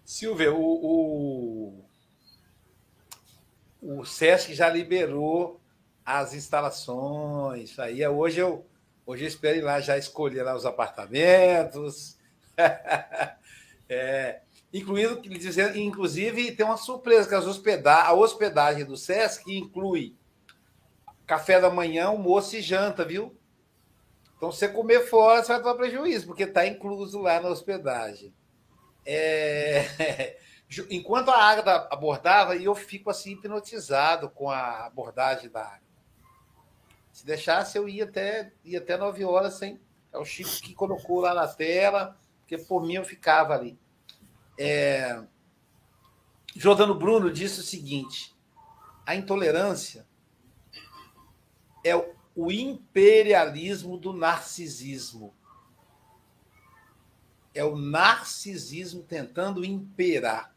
[0.05, 1.81] Silvia, o,
[3.81, 5.59] o, o SESC já liberou
[6.05, 7.79] as instalações.
[7.79, 8.67] Aí hoje eu
[9.03, 12.19] hoje eu espero ir lá já escolher lá os apartamentos.
[13.89, 14.41] é,
[14.73, 15.21] incluindo,
[15.75, 20.15] inclusive, tem uma surpresa, que as hospedagem, a hospedagem do SESC inclui
[21.27, 23.37] café da manhã, almoço e janta, viu?
[24.35, 28.33] Então, você comer fora, você vai tomar prejuízo, porque está incluso lá na hospedagem.
[29.05, 30.37] É...
[30.89, 35.83] Enquanto a Ágata abordava, eu fico assim hipnotizado com a abordagem da Ágata.
[37.11, 39.79] Se deixasse, eu ia até, ia até 9 horas sem.
[40.11, 43.79] É o Chico que colocou lá na tela, porque por mim eu ficava ali.
[44.57, 45.23] É,
[46.55, 48.35] Jordano Bruno disse o seguinte:
[49.05, 50.05] a intolerância
[51.83, 51.95] é
[52.35, 55.33] o imperialismo do narcisismo.
[57.53, 60.55] É o narcisismo tentando imperar.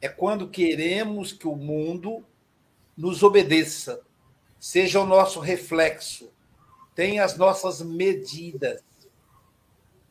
[0.00, 2.24] É quando queremos que o mundo
[2.96, 4.02] nos obedeça,
[4.58, 6.32] seja o nosso reflexo,
[6.94, 8.82] tenha as nossas medidas.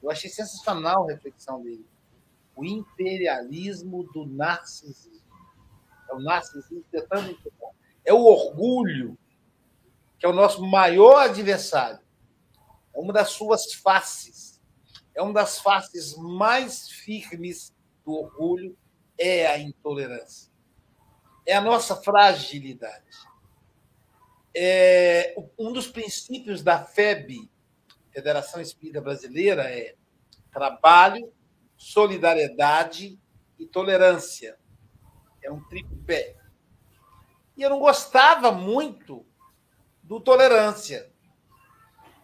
[0.02, 1.86] Eu achei sensacional a reflexão dele
[2.56, 5.26] o imperialismo do narcisismo.
[6.10, 7.74] É o narcisismo tentando empurrar.
[8.03, 9.18] É o orgulho,
[10.18, 11.99] que é o nosso maior adversário.
[12.93, 14.62] É uma das suas faces.
[15.14, 17.74] É uma das faces mais firmes
[18.06, 18.78] do orgulho
[19.18, 20.51] é a intolerância.
[21.45, 23.03] É a nossa fragilidade.
[24.56, 27.49] É, um dos princípios da FEB,
[28.12, 29.95] Federação Espírita Brasileira, é
[30.51, 31.34] trabalho,
[31.78, 33.20] solidariedade
[33.58, 34.58] e tolerância.
[35.42, 36.36] É um tripé.
[37.56, 39.26] E eu não gostava muito
[40.04, 41.12] do tolerância.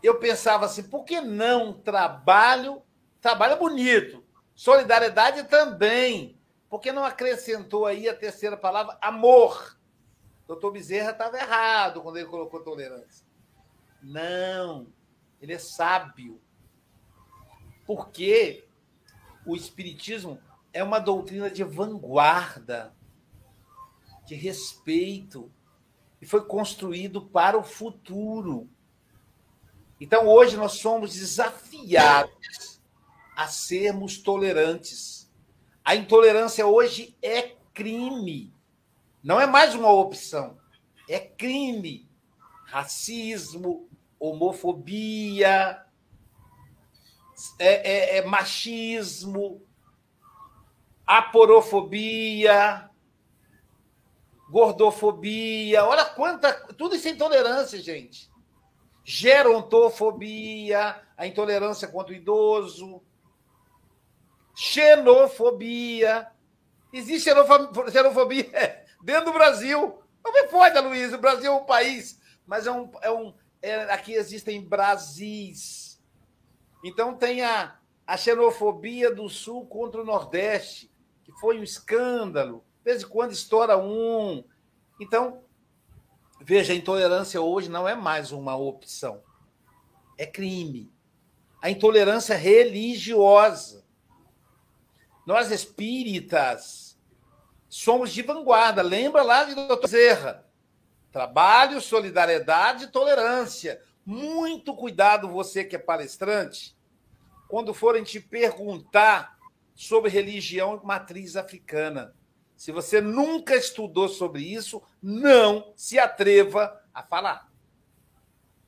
[0.04, 2.82] Eu pensava assim, por que não trabalho?
[3.20, 4.24] Trabalho bonito.
[4.56, 6.39] Solidariedade também.
[6.70, 9.78] Por que não acrescentou aí a terceira palavra, amor?
[10.47, 13.26] Doutor Bezerra estava errado quando ele colocou tolerância.
[14.02, 14.88] Não,
[15.39, 16.41] ele é sábio.
[17.86, 18.68] Porque
[19.45, 20.39] o Espiritismo
[20.73, 22.93] é uma doutrina de vanguarda,
[24.25, 25.51] de respeito,
[26.21, 28.69] e foi construído para o futuro.
[29.99, 32.81] Então, hoje, nós somos desafiados
[33.35, 35.31] a sermos tolerantes.
[35.83, 38.53] A intolerância hoje é crime.
[39.23, 40.57] Não é mais uma opção,
[41.07, 42.09] é crime.
[42.65, 43.89] Racismo,
[44.19, 45.83] homofobia,
[47.59, 49.65] é, é, é machismo,
[51.05, 52.89] aporofobia,
[54.49, 55.85] gordofobia.
[55.85, 56.53] Olha quanta.
[56.77, 58.29] Tudo isso é intolerância, gente.
[59.03, 63.01] Gerontofobia, a intolerância contra o idoso.
[64.55, 66.27] Xenofobia.
[66.93, 67.29] Existe
[67.91, 70.03] xenofobia dentro do Brasil.
[70.23, 71.13] Não me pode, Luiz.
[71.13, 72.91] O Brasil é um país, mas é um.
[73.01, 75.90] É um é, aqui existem Brasis
[76.84, 77.75] então tem a,
[78.05, 80.91] a xenofobia do Sul contra o Nordeste,
[81.23, 82.63] que foi um escândalo.
[82.84, 84.43] De vez em quando estoura um.
[84.99, 85.43] Então,
[86.39, 89.21] veja, a intolerância hoje não é mais uma opção,
[90.17, 90.91] é crime.
[91.61, 93.86] A intolerância religiosa.
[95.25, 96.99] Nós espíritas
[97.69, 98.82] somos de vanguarda.
[98.82, 100.45] Lembra lá de doutor Zerra?
[101.11, 103.82] Trabalho, solidariedade e tolerância.
[104.06, 106.76] Muito cuidado, você que é palestrante,
[107.47, 109.38] quando forem te perguntar
[109.76, 112.14] sobre religião matriz africana.
[112.56, 117.52] Se você nunca estudou sobre isso, não se atreva a falar,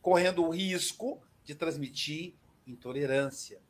[0.01, 2.33] correndo o risco de transmitir
[2.65, 3.61] intolerância.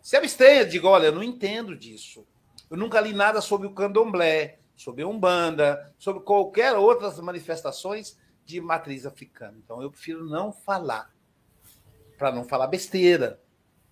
[0.00, 2.26] Se abstenha, diga: olha, eu não entendo disso.
[2.70, 8.16] Eu nunca li nada sobre o candomblé, sobre a Umbanda, sobre qualquer outras manifestações
[8.50, 9.56] de matriz africana.
[9.64, 11.10] Então eu prefiro não falar,
[12.18, 13.40] para não falar besteira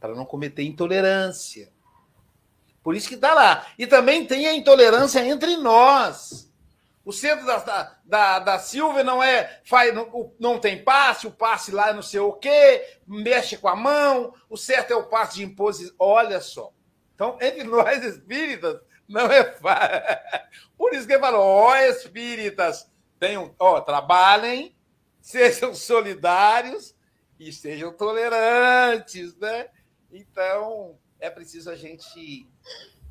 [0.01, 1.73] para não cometer intolerância.
[2.83, 3.67] Por isso que está lá.
[3.79, 6.51] E também tem a intolerância entre nós.
[7.05, 9.61] O centro da, da, da Silvia não é.
[9.65, 13.69] Faz, não, não tem passe, o passe lá é não sei o quê, mexe com
[13.69, 15.95] a mão, o certo é o passe de imposição.
[15.99, 16.73] Olha só.
[17.15, 20.19] Então, entre nós espíritas, não é fácil.
[20.77, 22.89] Por isso que ele falou: ó, espíritas,
[23.19, 24.75] tenham, ó, trabalhem,
[25.21, 26.95] sejam solidários
[27.39, 29.69] e sejam tolerantes, né?
[30.11, 32.49] Então, é preciso a gente,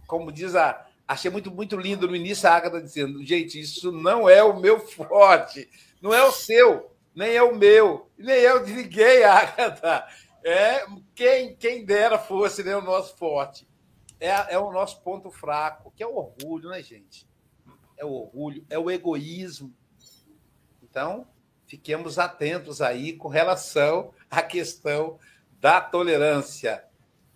[0.08, 0.86] como diz a.
[1.08, 4.80] Achei muito, muito lindo no início a Agatha dizendo: gente, isso não é o meu
[4.80, 5.70] forte,
[6.02, 10.08] não é o seu, nem é o meu, nem é o de ninguém, Agatha.
[10.44, 13.68] É, quem, quem dera fosse né, o nosso forte.
[14.20, 17.28] É, é o nosso ponto fraco, que é o orgulho, né, gente?
[17.98, 19.74] É o orgulho, é o egoísmo.
[20.90, 21.28] Então,
[21.66, 25.20] fiquemos atentos aí com relação à questão
[25.60, 26.84] da tolerância.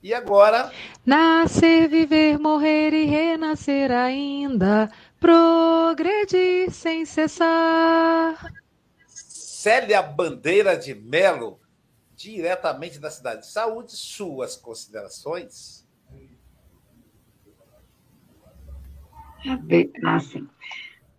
[0.01, 0.71] E agora?
[1.05, 8.51] Nascer, viver, morrer e renascer ainda, progredir sem cessar.
[9.07, 11.59] Célia Bandeira de Melo,
[12.15, 15.87] diretamente da cidade de Saúde, suas considerações?
[20.03, 20.47] Assim.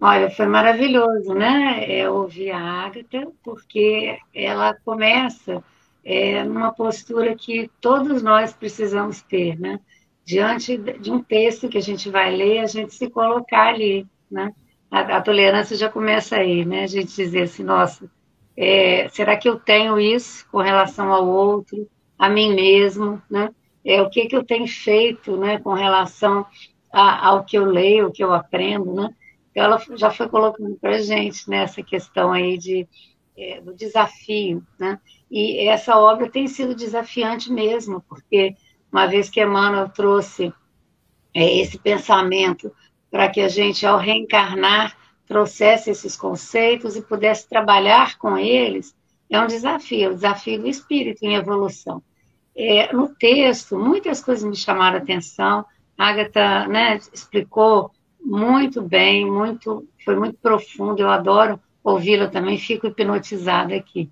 [0.04, 1.84] Olha, foi maravilhoso, né?
[1.88, 5.62] É, ouvir a Agatha, porque ela começa
[6.04, 9.78] é uma postura que todos nós precisamos ter, né?
[10.24, 14.52] Diante de um texto que a gente vai ler, a gente se colocar ali, né?
[14.90, 16.82] A, a tolerância já começa aí, né?
[16.82, 18.10] A gente dizer assim, nossa,
[18.56, 21.88] é, será que eu tenho isso com relação ao outro,
[22.18, 23.50] a mim mesmo, né?
[23.84, 26.44] É, o que, que eu tenho feito, né, com relação
[26.92, 29.14] a, ao que eu leio, o que eu aprendo, né?
[29.52, 32.88] Então, ela já foi colocando para a gente nessa né, questão aí de,
[33.36, 34.98] é, do desafio, né?
[35.30, 38.56] E essa obra tem sido desafiante mesmo, porque
[38.90, 40.52] uma vez que Emmanuel trouxe
[41.34, 42.72] é, esse pensamento
[43.10, 44.96] para que a gente, ao reencarnar,
[45.26, 48.94] trouxesse esses conceitos e pudesse trabalhar com eles,
[49.30, 52.02] é um desafio, é um desafio do espírito em evolução.
[52.54, 55.64] É, no texto, muitas coisas me chamaram a atenção,
[55.96, 57.90] a Agatha né, explicou
[58.24, 64.10] muito bem, muito, foi muito profundo, eu adoro ouvi-la também, fico hipnotizada aqui.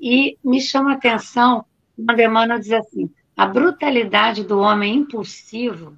[0.00, 1.64] E me chama a atenção
[1.96, 5.96] quando Emmanuel diz assim: a brutalidade do homem impulsivo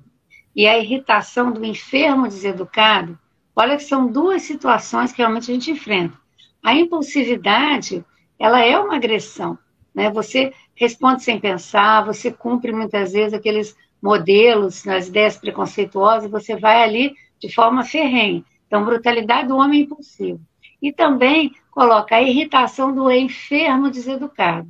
[0.55, 3.19] e a irritação do enfermo deseducado,
[3.55, 6.17] olha que são duas situações que realmente a gente enfrenta.
[6.63, 8.05] A impulsividade,
[8.39, 9.59] ela é uma agressão,
[9.95, 10.11] né?
[10.11, 16.83] Você responde sem pensar, você cumpre muitas vezes aqueles modelos, nas ideias preconceituosas, você vai
[16.83, 18.45] ali de forma ferrenha.
[18.67, 20.41] Então, brutalidade do homem impulsivo.
[20.83, 24.69] E também coloca a irritação do enfermo deseducado.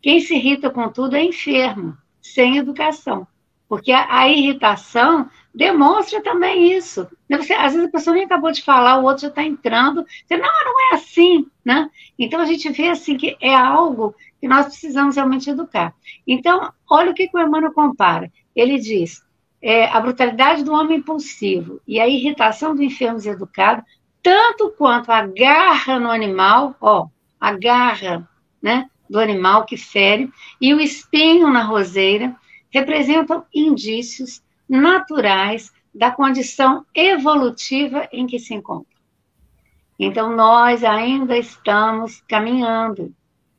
[0.00, 3.26] Quem se irrita com tudo é enfermo, sem educação.
[3.68, 7.08] Porque a, a irritação demonstra também isso.
[7.30, 10.04] Você, às vezes a pessoa nem acabou de falar, o outro já está entrando.
[10.26, 11.46] Você, não, não é assim.
[11.64, 11.88] Né?
[12.18, 15.94] Então a gente vê assim que é algo que nós precisamos realmente educar.
[16.26, 18.30] Então, olha o que, que o Emmanuel compara.
[18.54, 19.22] Ele diz:
[19.66, 23.82] é, a brutalidade do homem impulsivo e a irritação do enfermo deseducado
[24.22, 27.08] tanto quanto a garra no animal, ó,
[27.40, 28.28] a garra,
[28.60, 32.36] né, do animal que fere, e o espinho na roseira,
[32.70, 38.94] representam indícios naturais da condição evolutiva em que se encontra.
[39.98, 43.14] Então, nós ainda estamos caminhando.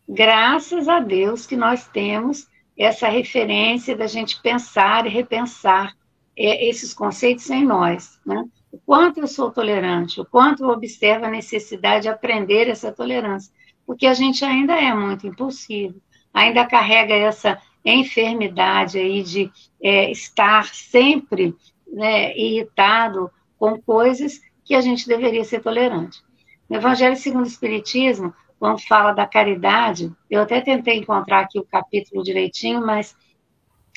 [0.07, 2.47] Graças a Deus que nós temos
[2.78, 5.95] essa referência da gente pensar e repensar
[6.38, 8.43] é, esses conceitos em nós, né?
[8.71, 13.53] o quanto eu sou tolerante, o quanto eu observo a necessidade de aprender essa tolerância,
[13.86, 16.01] porque a gente ainda é muito impulsivo,
[16.34, 19.49] ainda carrega essa enfermidade aí de
[19.82, 21.55] é, estar sempre
[21.88, 26.21] né, irritado com coisas que a gente deveria ser tolerante.
[26.69, 28.34] No Evangelho segundo o Espiritismo,
[28.66, 33.16] quando fala da caridade, eu até tentei encontrar aqui o capítulo direitinho, mas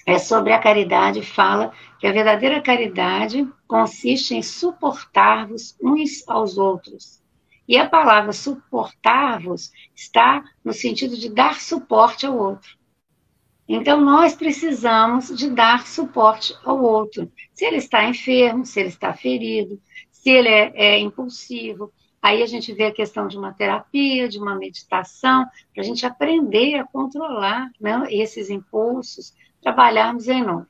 [0.04, 7.22] é sobre a caridade, fala que a verdadeira caridade consiste em suportar-vos uns aos outros.
[7.66, 12.76] E a palavra suportar-vos está no sentido de dar suporte ao outro.
[13.66, 17.32] Então, nós precisamos de dar suporte ao outro.
[17.54, 21.90] Se ele está enfermo, se ele está ferido, se ele é, é impulsivo,
[22.20, 26.04] Aí a gente vê a questão de uma terapia, de uma meditação, para a gente
[26.04, 30.66] aprender a controlar né, esses impulsos, trabalharmos em nós.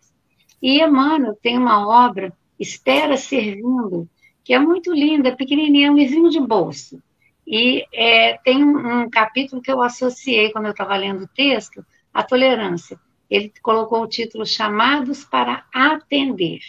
[0.60, 4.08] E Emmanuel tem uma obra, Espera Servindo,
[4.44, 7.02] que é muito linda, pequenininha, um livrinho de bolso.
[7.46, 11.84] E é, tem um, um, capítulo que eu associei quando eu estava lendo o texto,
[12.12, 13.00] a tolerância.
[13.30, 16.60] Ele colocou o título Chamados para Atender.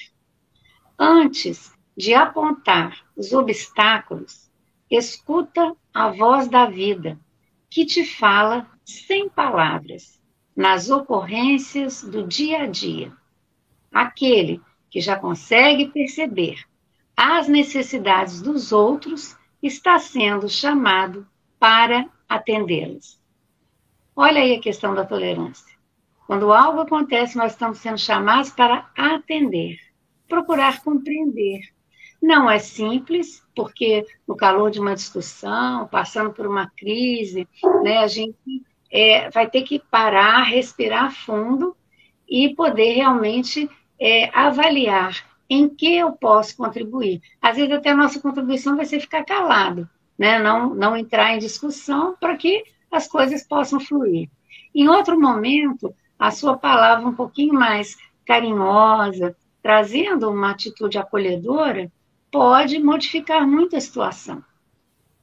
[0.98, 4.49] Antes de apontar os obstáculos,
[4.90, 7.20] Escuta a voz da vida,
[7.70, 10.20] que te fala sem palavras,
[10.56, 13.14] nas ocorrências do dia a dia.
[13.92, 14.60] Aquele
[14.90, 16.64] que já consegue perceber
[17.16, 21.28] as necessidades dos outros está sendo chamado
[21.60, 23.22] para atendê-las.
[24.16, 25.78] Olha aí a questão da tolerância.
[26.26, 29.78] Quando algo acontece, nós estamos sendo chamados para atender,
[30.28, 31.62] procurar compreender,
[32.22, 37.48] não é simples, porque no calor de uma discussão, passando por uma crise,
[37.84, 41.76] né, a gente é, vai ter que parar, respirar fundo
[42.28, 47.22] e poder realmente é, avaliar em que eu posso contribuir.
[47.42, 50.40] Às vezes até a nossa contribuição vai ser ficar calado, né?
[50.40, 54.30] não, não entrar em discussão para que as coisas possam fluir.
[54.74, 61.92] Em outro momento, a sua palavra um pouquinho mais carinhosa, trazendo uma atitude acolhedora,
[62.32, 64.44] pode modificar muito a situação.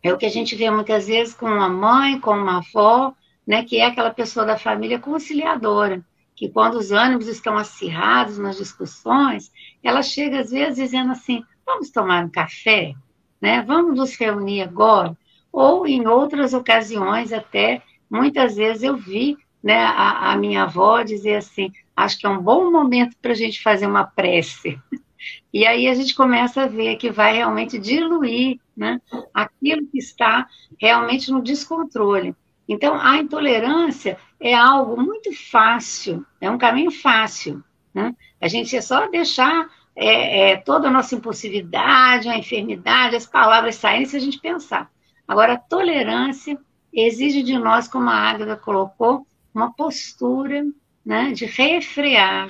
[0.02, 3.14] É o que a gente vê muitas vezes com uma mãe, com uma avó,
[3.46, 6.04] né, que é aquela pessoa da família conciliadora,
[6.34, 9.50] que quando os ânimos estão acirrados nas discussões,
[9.82, 12.94] ela chega às vezes dizendo assim: vamos tomar um café,
[13.40, 13.62] né?
[13.62, 15.16] Vamos nos reunir agora.
[15.50, 21.36] Ou em outras ocasiões até, muitas vezes eu vi né, a, a minha avó dizer
[21.36, 24.78] assim: acho que é um bom momento para a gente fazer uma prece.
[25.52, 29.00] E aí a gente começa a ver que vai realmente diluir né,
[29.32, 30.46] aquilo que está
[30.80, 32.34] realmente no descontrole.
[32.68, 37.62] Então, a intolerância é algo muito fácil, é um caminho fácil.
[37.94, 38.14] Né?
[38.40, 43.76] A gente é só deixar é, é, toda a nossa impulsividade, a enfermidade, as palavras
[43.76, 44.90] saírem se a gente pensar.
[45.26, 46.58] Agora, a tolerância
[46.92, 50.64] exige de nós, como a Águeda colocou, uma postura
[51.04, 52.48] né, de refrear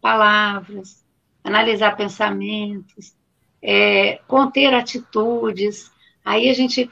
[0.00, 1.01] palavras,
[1.42, 3.14] analisar pensamentos,
[3.62, 5.90] é, conter atitudes.
[6.24, 6.90] Aí a gente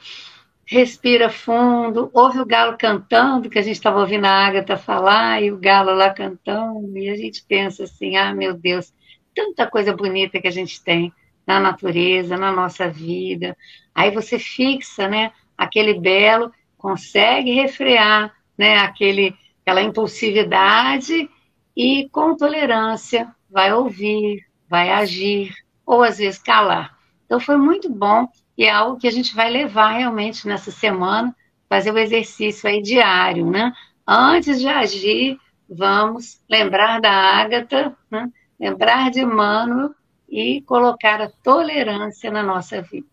[0.65, 5.51] respira fundo, ouve o galo cantando, que a gente estava ouvindo a Agatha falar, e
[5.51, 8.93] o galo lá cantando, e a gente pensa assim: ah, meu Deus,
[9.35, 11.13] tanta coisa bonita que a gente tem
[11.45, 13.57] na natureza, na nossa vida.
[13.93, 21.29] Aí você fixa, né, aquele belo, consegue refrear, né, aquele, aquela impulsividade
[21.75, 25.53] e com tolerância vai ouvir, vai agir,
[25.85, 26.97] ou às vezes calar.
[27.25, 28.27] Então foi muito bom
[28.57, 31.35] e é algo que a gente vai levar realmente nessa semana,
[31.69, 33.73] fazer o exercício aí diário, né?
[34.07, 35.37] Antes de agir,
[35.69, 38.29] vamos lembrar da Ágata, né?
[38.59, 39.91] lembrar de Emmanuel
[40.29, 43.07] e colocar a tolerância na nossa vida.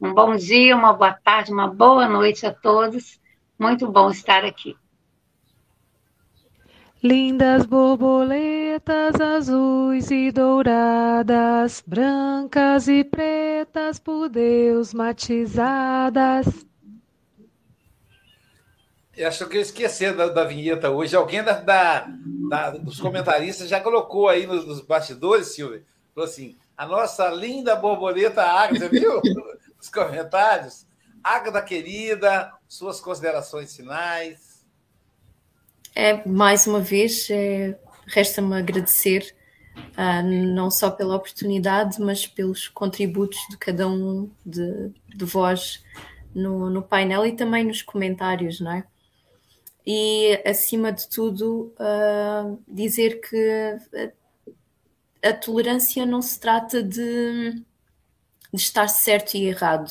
[0.00, 3.20] Um bom dia, uma boa tarde, uma boa noite a todos.
[3.58, 4.76] Muito bom estar aqui.
[7.00, 16.46] Lindas borboletas azuis e douradas, brancas e pretas por Deus matizadas.
[19.16, 21.14] Eu acho que eu esqueci da, da vinheta hoje.
[21.14, 22.08] Alguém da, da,
[22.50, 27.76] da, dos comentaristas já colocou aí nos, nos bastidores, Silvia, falou assim: a nossa linda
[27.76, 29.22] borboleta Ágata, viu?
[29.80, 30.84] Os comentários.
[31.22, 34.47] Ágata querida, suas considerações finais
[35.98, 37.76] é, mais uma vez, é,
[38.06, 39.34] resta-me agradecer
[39.76, 45.84] uh, não só pela oportunidade, mas pelos contributos de cada um de, de vós
[46.32, 48.84] no, no, painel e também nos comentários, não é?
[49.84, 53.72] E, acima de tudo, uh, dizer que
[55.24, 57.54] a, a, tolerância não se trata de,
[58.54, 59.90] de estar certo e errado.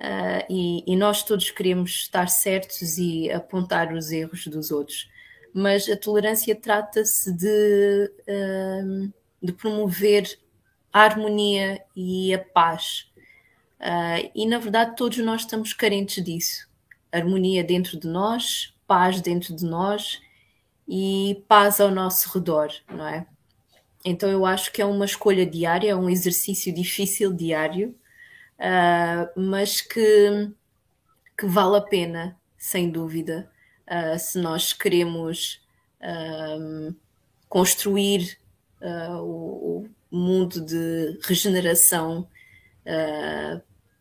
[0.00, 5.08] Uh, e, e, nós todos queremos estar certos e apontar os erros dos outros
[5.54, 10.38] mas a tolerância trata-se de, uh, de promover
[10.92, 13.10] a harmonia e a paz.
[13.80, 16.68] Uh, e na verdade, todos nós estamos carentes disso.
[17.12, 20.20] Harmonia dentro de nós, paz dentro de nós
[20.88, 23.26] e paz ao nosso redor, não é?
[24.04, 27.94] Então eu acho que é uma escolha diária, é um exercício difícil diário,
[28.58, 30.50] uh, mas que,
[31.38, 33.50] que vale a pena, sem dúvida,
[33.90, 35.60] uh, se nós queremos
[36.00, 36.94] uh,
[37.48, 38.38] construir
[39.20, 42.26] o, o, mundo de regeneração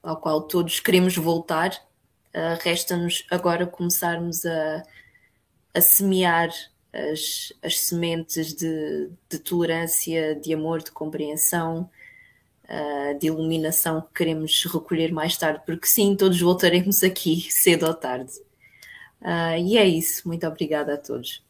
[0.02, 1.72] ao qual todos queremos voltar,
[2.62, 4.84] resta-nos agora começarmos a,
[5.74, 6.50] a semear
[6.94, 11.90] as, as sementes de, de tolerância, de amor, de compreensão,
[12.66, 17.94] uh, de iluminação que queremos recolher mais tarde, porque sim, todos voltaremos aqui cedo ou
[17.94, 18.32] tarde.
[19.22, 20.28] Uh, e é isso.
[20.28, 21.44] Muito obrigada a todos.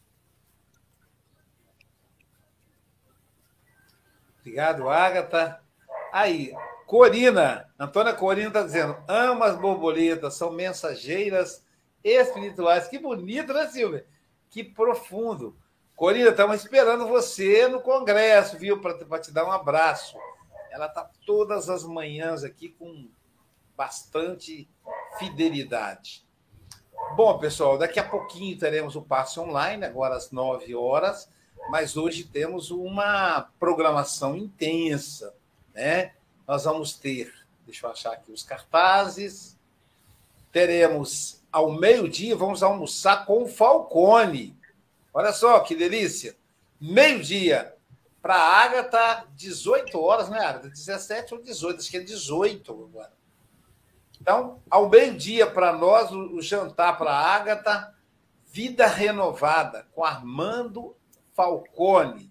[4.40, 5.60] Obrigado, Agatha.
[6.12, 6.52] Aí,
[6.86, 11.64] Corina, Antônia Corina está dizendo: amo as borboletas, são mensageiras
[12.02, 12.88] espirituais.
[12.88, 14.06] Que bonito, né, Silvia?
[14.48, 15.56] Que profundo.
[15.94, 18.80] Corina, estamos esperando você no Congresso, viu?
[18.80, 20.16] Para te dar um abraço.
[20.70, 23.08] Ela está todas as manhãs aqui com
[23.76, 24.68] bastante
[25.18, 26.26] fidelidade.
[27.16, 31.28] Bom, pessoal, daqui a pouquinho teremos o passe online, agora às 9 horas,
[31.68, 35.34] mas hoje temos uma programação intensa,
[35.74, 36.12] né?
[36.46, 37.32] Nós vamos ter,
[37.66, 39.58] deixa eu achar aqui os cartazes,
[40.52, 44.56] teremos ao meio-dia, vamos almoçar com o Falcone.
[45.12, 46.36] Olha só que delícia.
[46.80, 47.74] Meio-dia.
[48.22, 50.68] Para a Agatha, 18 horas, né, Agatha?
[50.68, 53.12] 17 ou 18, acho que é 18 agora.
[54.20, 57.94] Então, ao meio-dia para nós, o jantar para a Agatha,
[58.46, 60.94] Vida Renovada, com Armando
[61.34, 62.30] Falcone.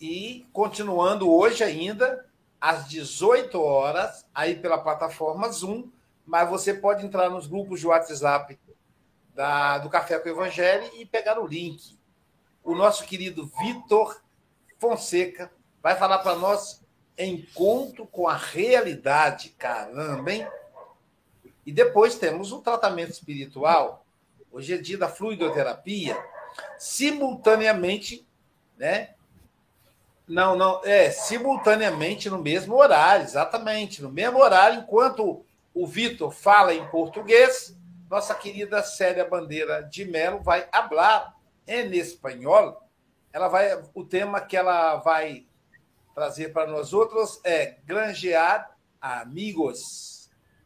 [0.00, 2.26] E continuando hoje ainda,
[2.60, 5.88] às 18 horas, aí pela plataforma Zoom,
[6.26, 8.58] mas você pode entrar nos grupos de WhatsApp
[9.34, 11.98] da, do Café com o Evangelho e pegar o link.
[12.64, 14.20] O nosso querido Vitor
[14.78, 15.52] Fonseca
[15.82, 16.82] vai falar para nós
[17.16, 19.50] encontro com a realidade.
[19.50, 20.48] Caramba, hein?
[21.66, 24.04] E depois temos o tratamento espiritual.
[24.52, 26.16] Hoje é dia da fluidoterapia.
[26.78, 28.26] Simultaneamente,
[28.76, 29.14] né?
[30.26, 35.44] Não, não, é simultaneamente no mesmo horário, exatamente, no mesmo horário, enquanto
[35.74, 37.76] o Vitor fala em português,
[38.08, 41.34] nossa querida Célia Bandeira de Mello vai falar
[41.66, 42.80] em espanhol.
[43.32, 45.46] Ela vai, o tema que ela vai
[46.14, 50.13] trazer para nós outros é Granjear Amigos,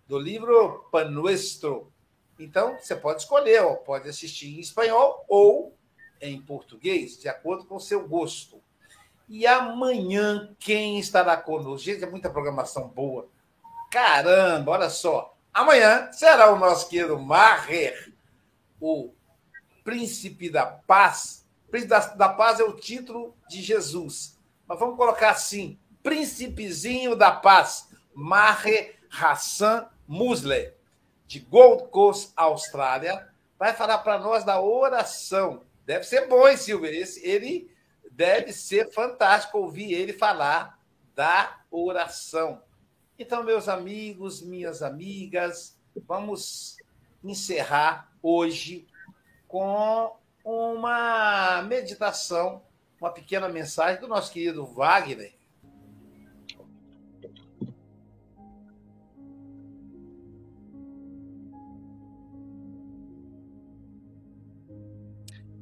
[0.09, 1.93] do livro Pan Nuestro.
[2.39, 5.77] Então, você pode escolher, ó, pode assistir em espanhol ou
[6.21, 8.61] em português, de acordo com o seu gosto.
[9.29, 11.85] E amanhã, quem estará conosco?
[11.85, 13.29] Gente, é muita programação boa.
[13.91, 15.37] Caramba, olha só.
[15.53, 18.13] Amanhã será o nosso querido Maher,
[18.81, 19.13] o
[19.85, 21.47] príncipe da paz.
[21.71, 24.39] Príncipe da, da paz é o título de Jesus.
[24.67, 30.73] Mas vamos colocar assim: príncipezinho da paz, Maher Hassan Musle,
[31.27, 33.29] de Gold Coast, Austrália,
[33.59, 35.63] vai falar para nós da oração.
[35.85, 36.91] Deve ser bom, hein, Silvio?
[36.91, 37.71] Esse, ele
[38.11, 40.81] deve ser fantástico ouvir ele falar
[41.15, 42.63] da oração.
[43.19, 46.79] Então, meus amigos, minhas amigas, vamos
[47.23, 48.89] encerrar hoje
[49.47, 52.63] com uma meditação,
[53.01, 55.38] uma pequena mensagem do nosso querido Wagner.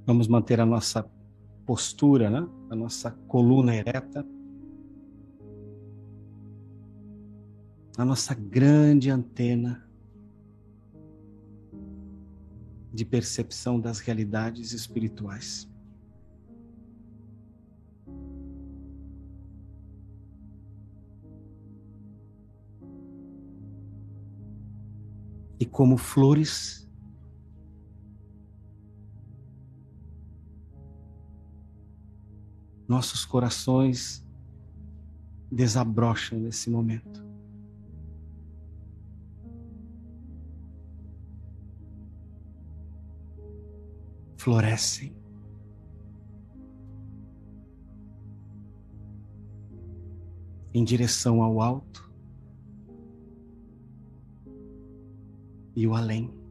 [0.06, 1.04] Vamos manter a nossa
[1.66, 2.48] postura, né?
[2.70, 4.24] a nossa coluna ereta.
[7.96, 9.88] a nossa grande antena
[12.92, 15.68] de percepção das realidades espirituais.
[25.58, 26.85] E como flores,
[32.96, 34.26] nossos corações
[35.52, 37.26] desabrocham nesse momento.
[44.38, 45.12] florescem.
[50.72, 52.08] Em direção ao alto
[55.74, 56.45] e o além.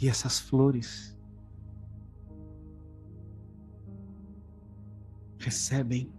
[0.00, 1.14] E essas flores
[5.38, 6.10] recebem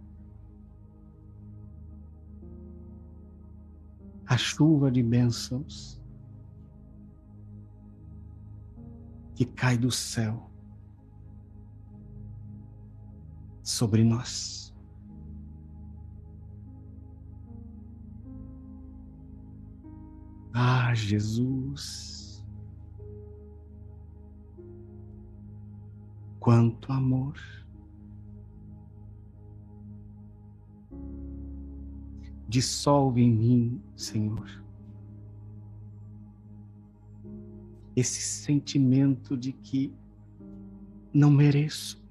[4.27, 5.99] a chuva de bênçãos
[9.35, 10.49] que cai do céu
[13.63, 14.73] sobre nós.
[20.53, 22.10] Ah, Jesus,
[26.41, 27.39] quanto amor.
[32.49, 34.49] Dissolve em mim, Senhor,
[37.95, 39.95] esse sentimento de que
[41.13, 42.03] não mereço.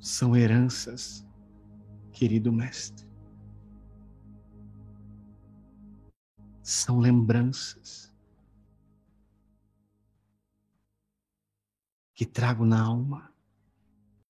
[0.00, 1.24] São heranças,
[2.12, 3.06] querido Mestre.
[6.62, 8.11] São lembranças
[12.22, 13.31] que trago na alma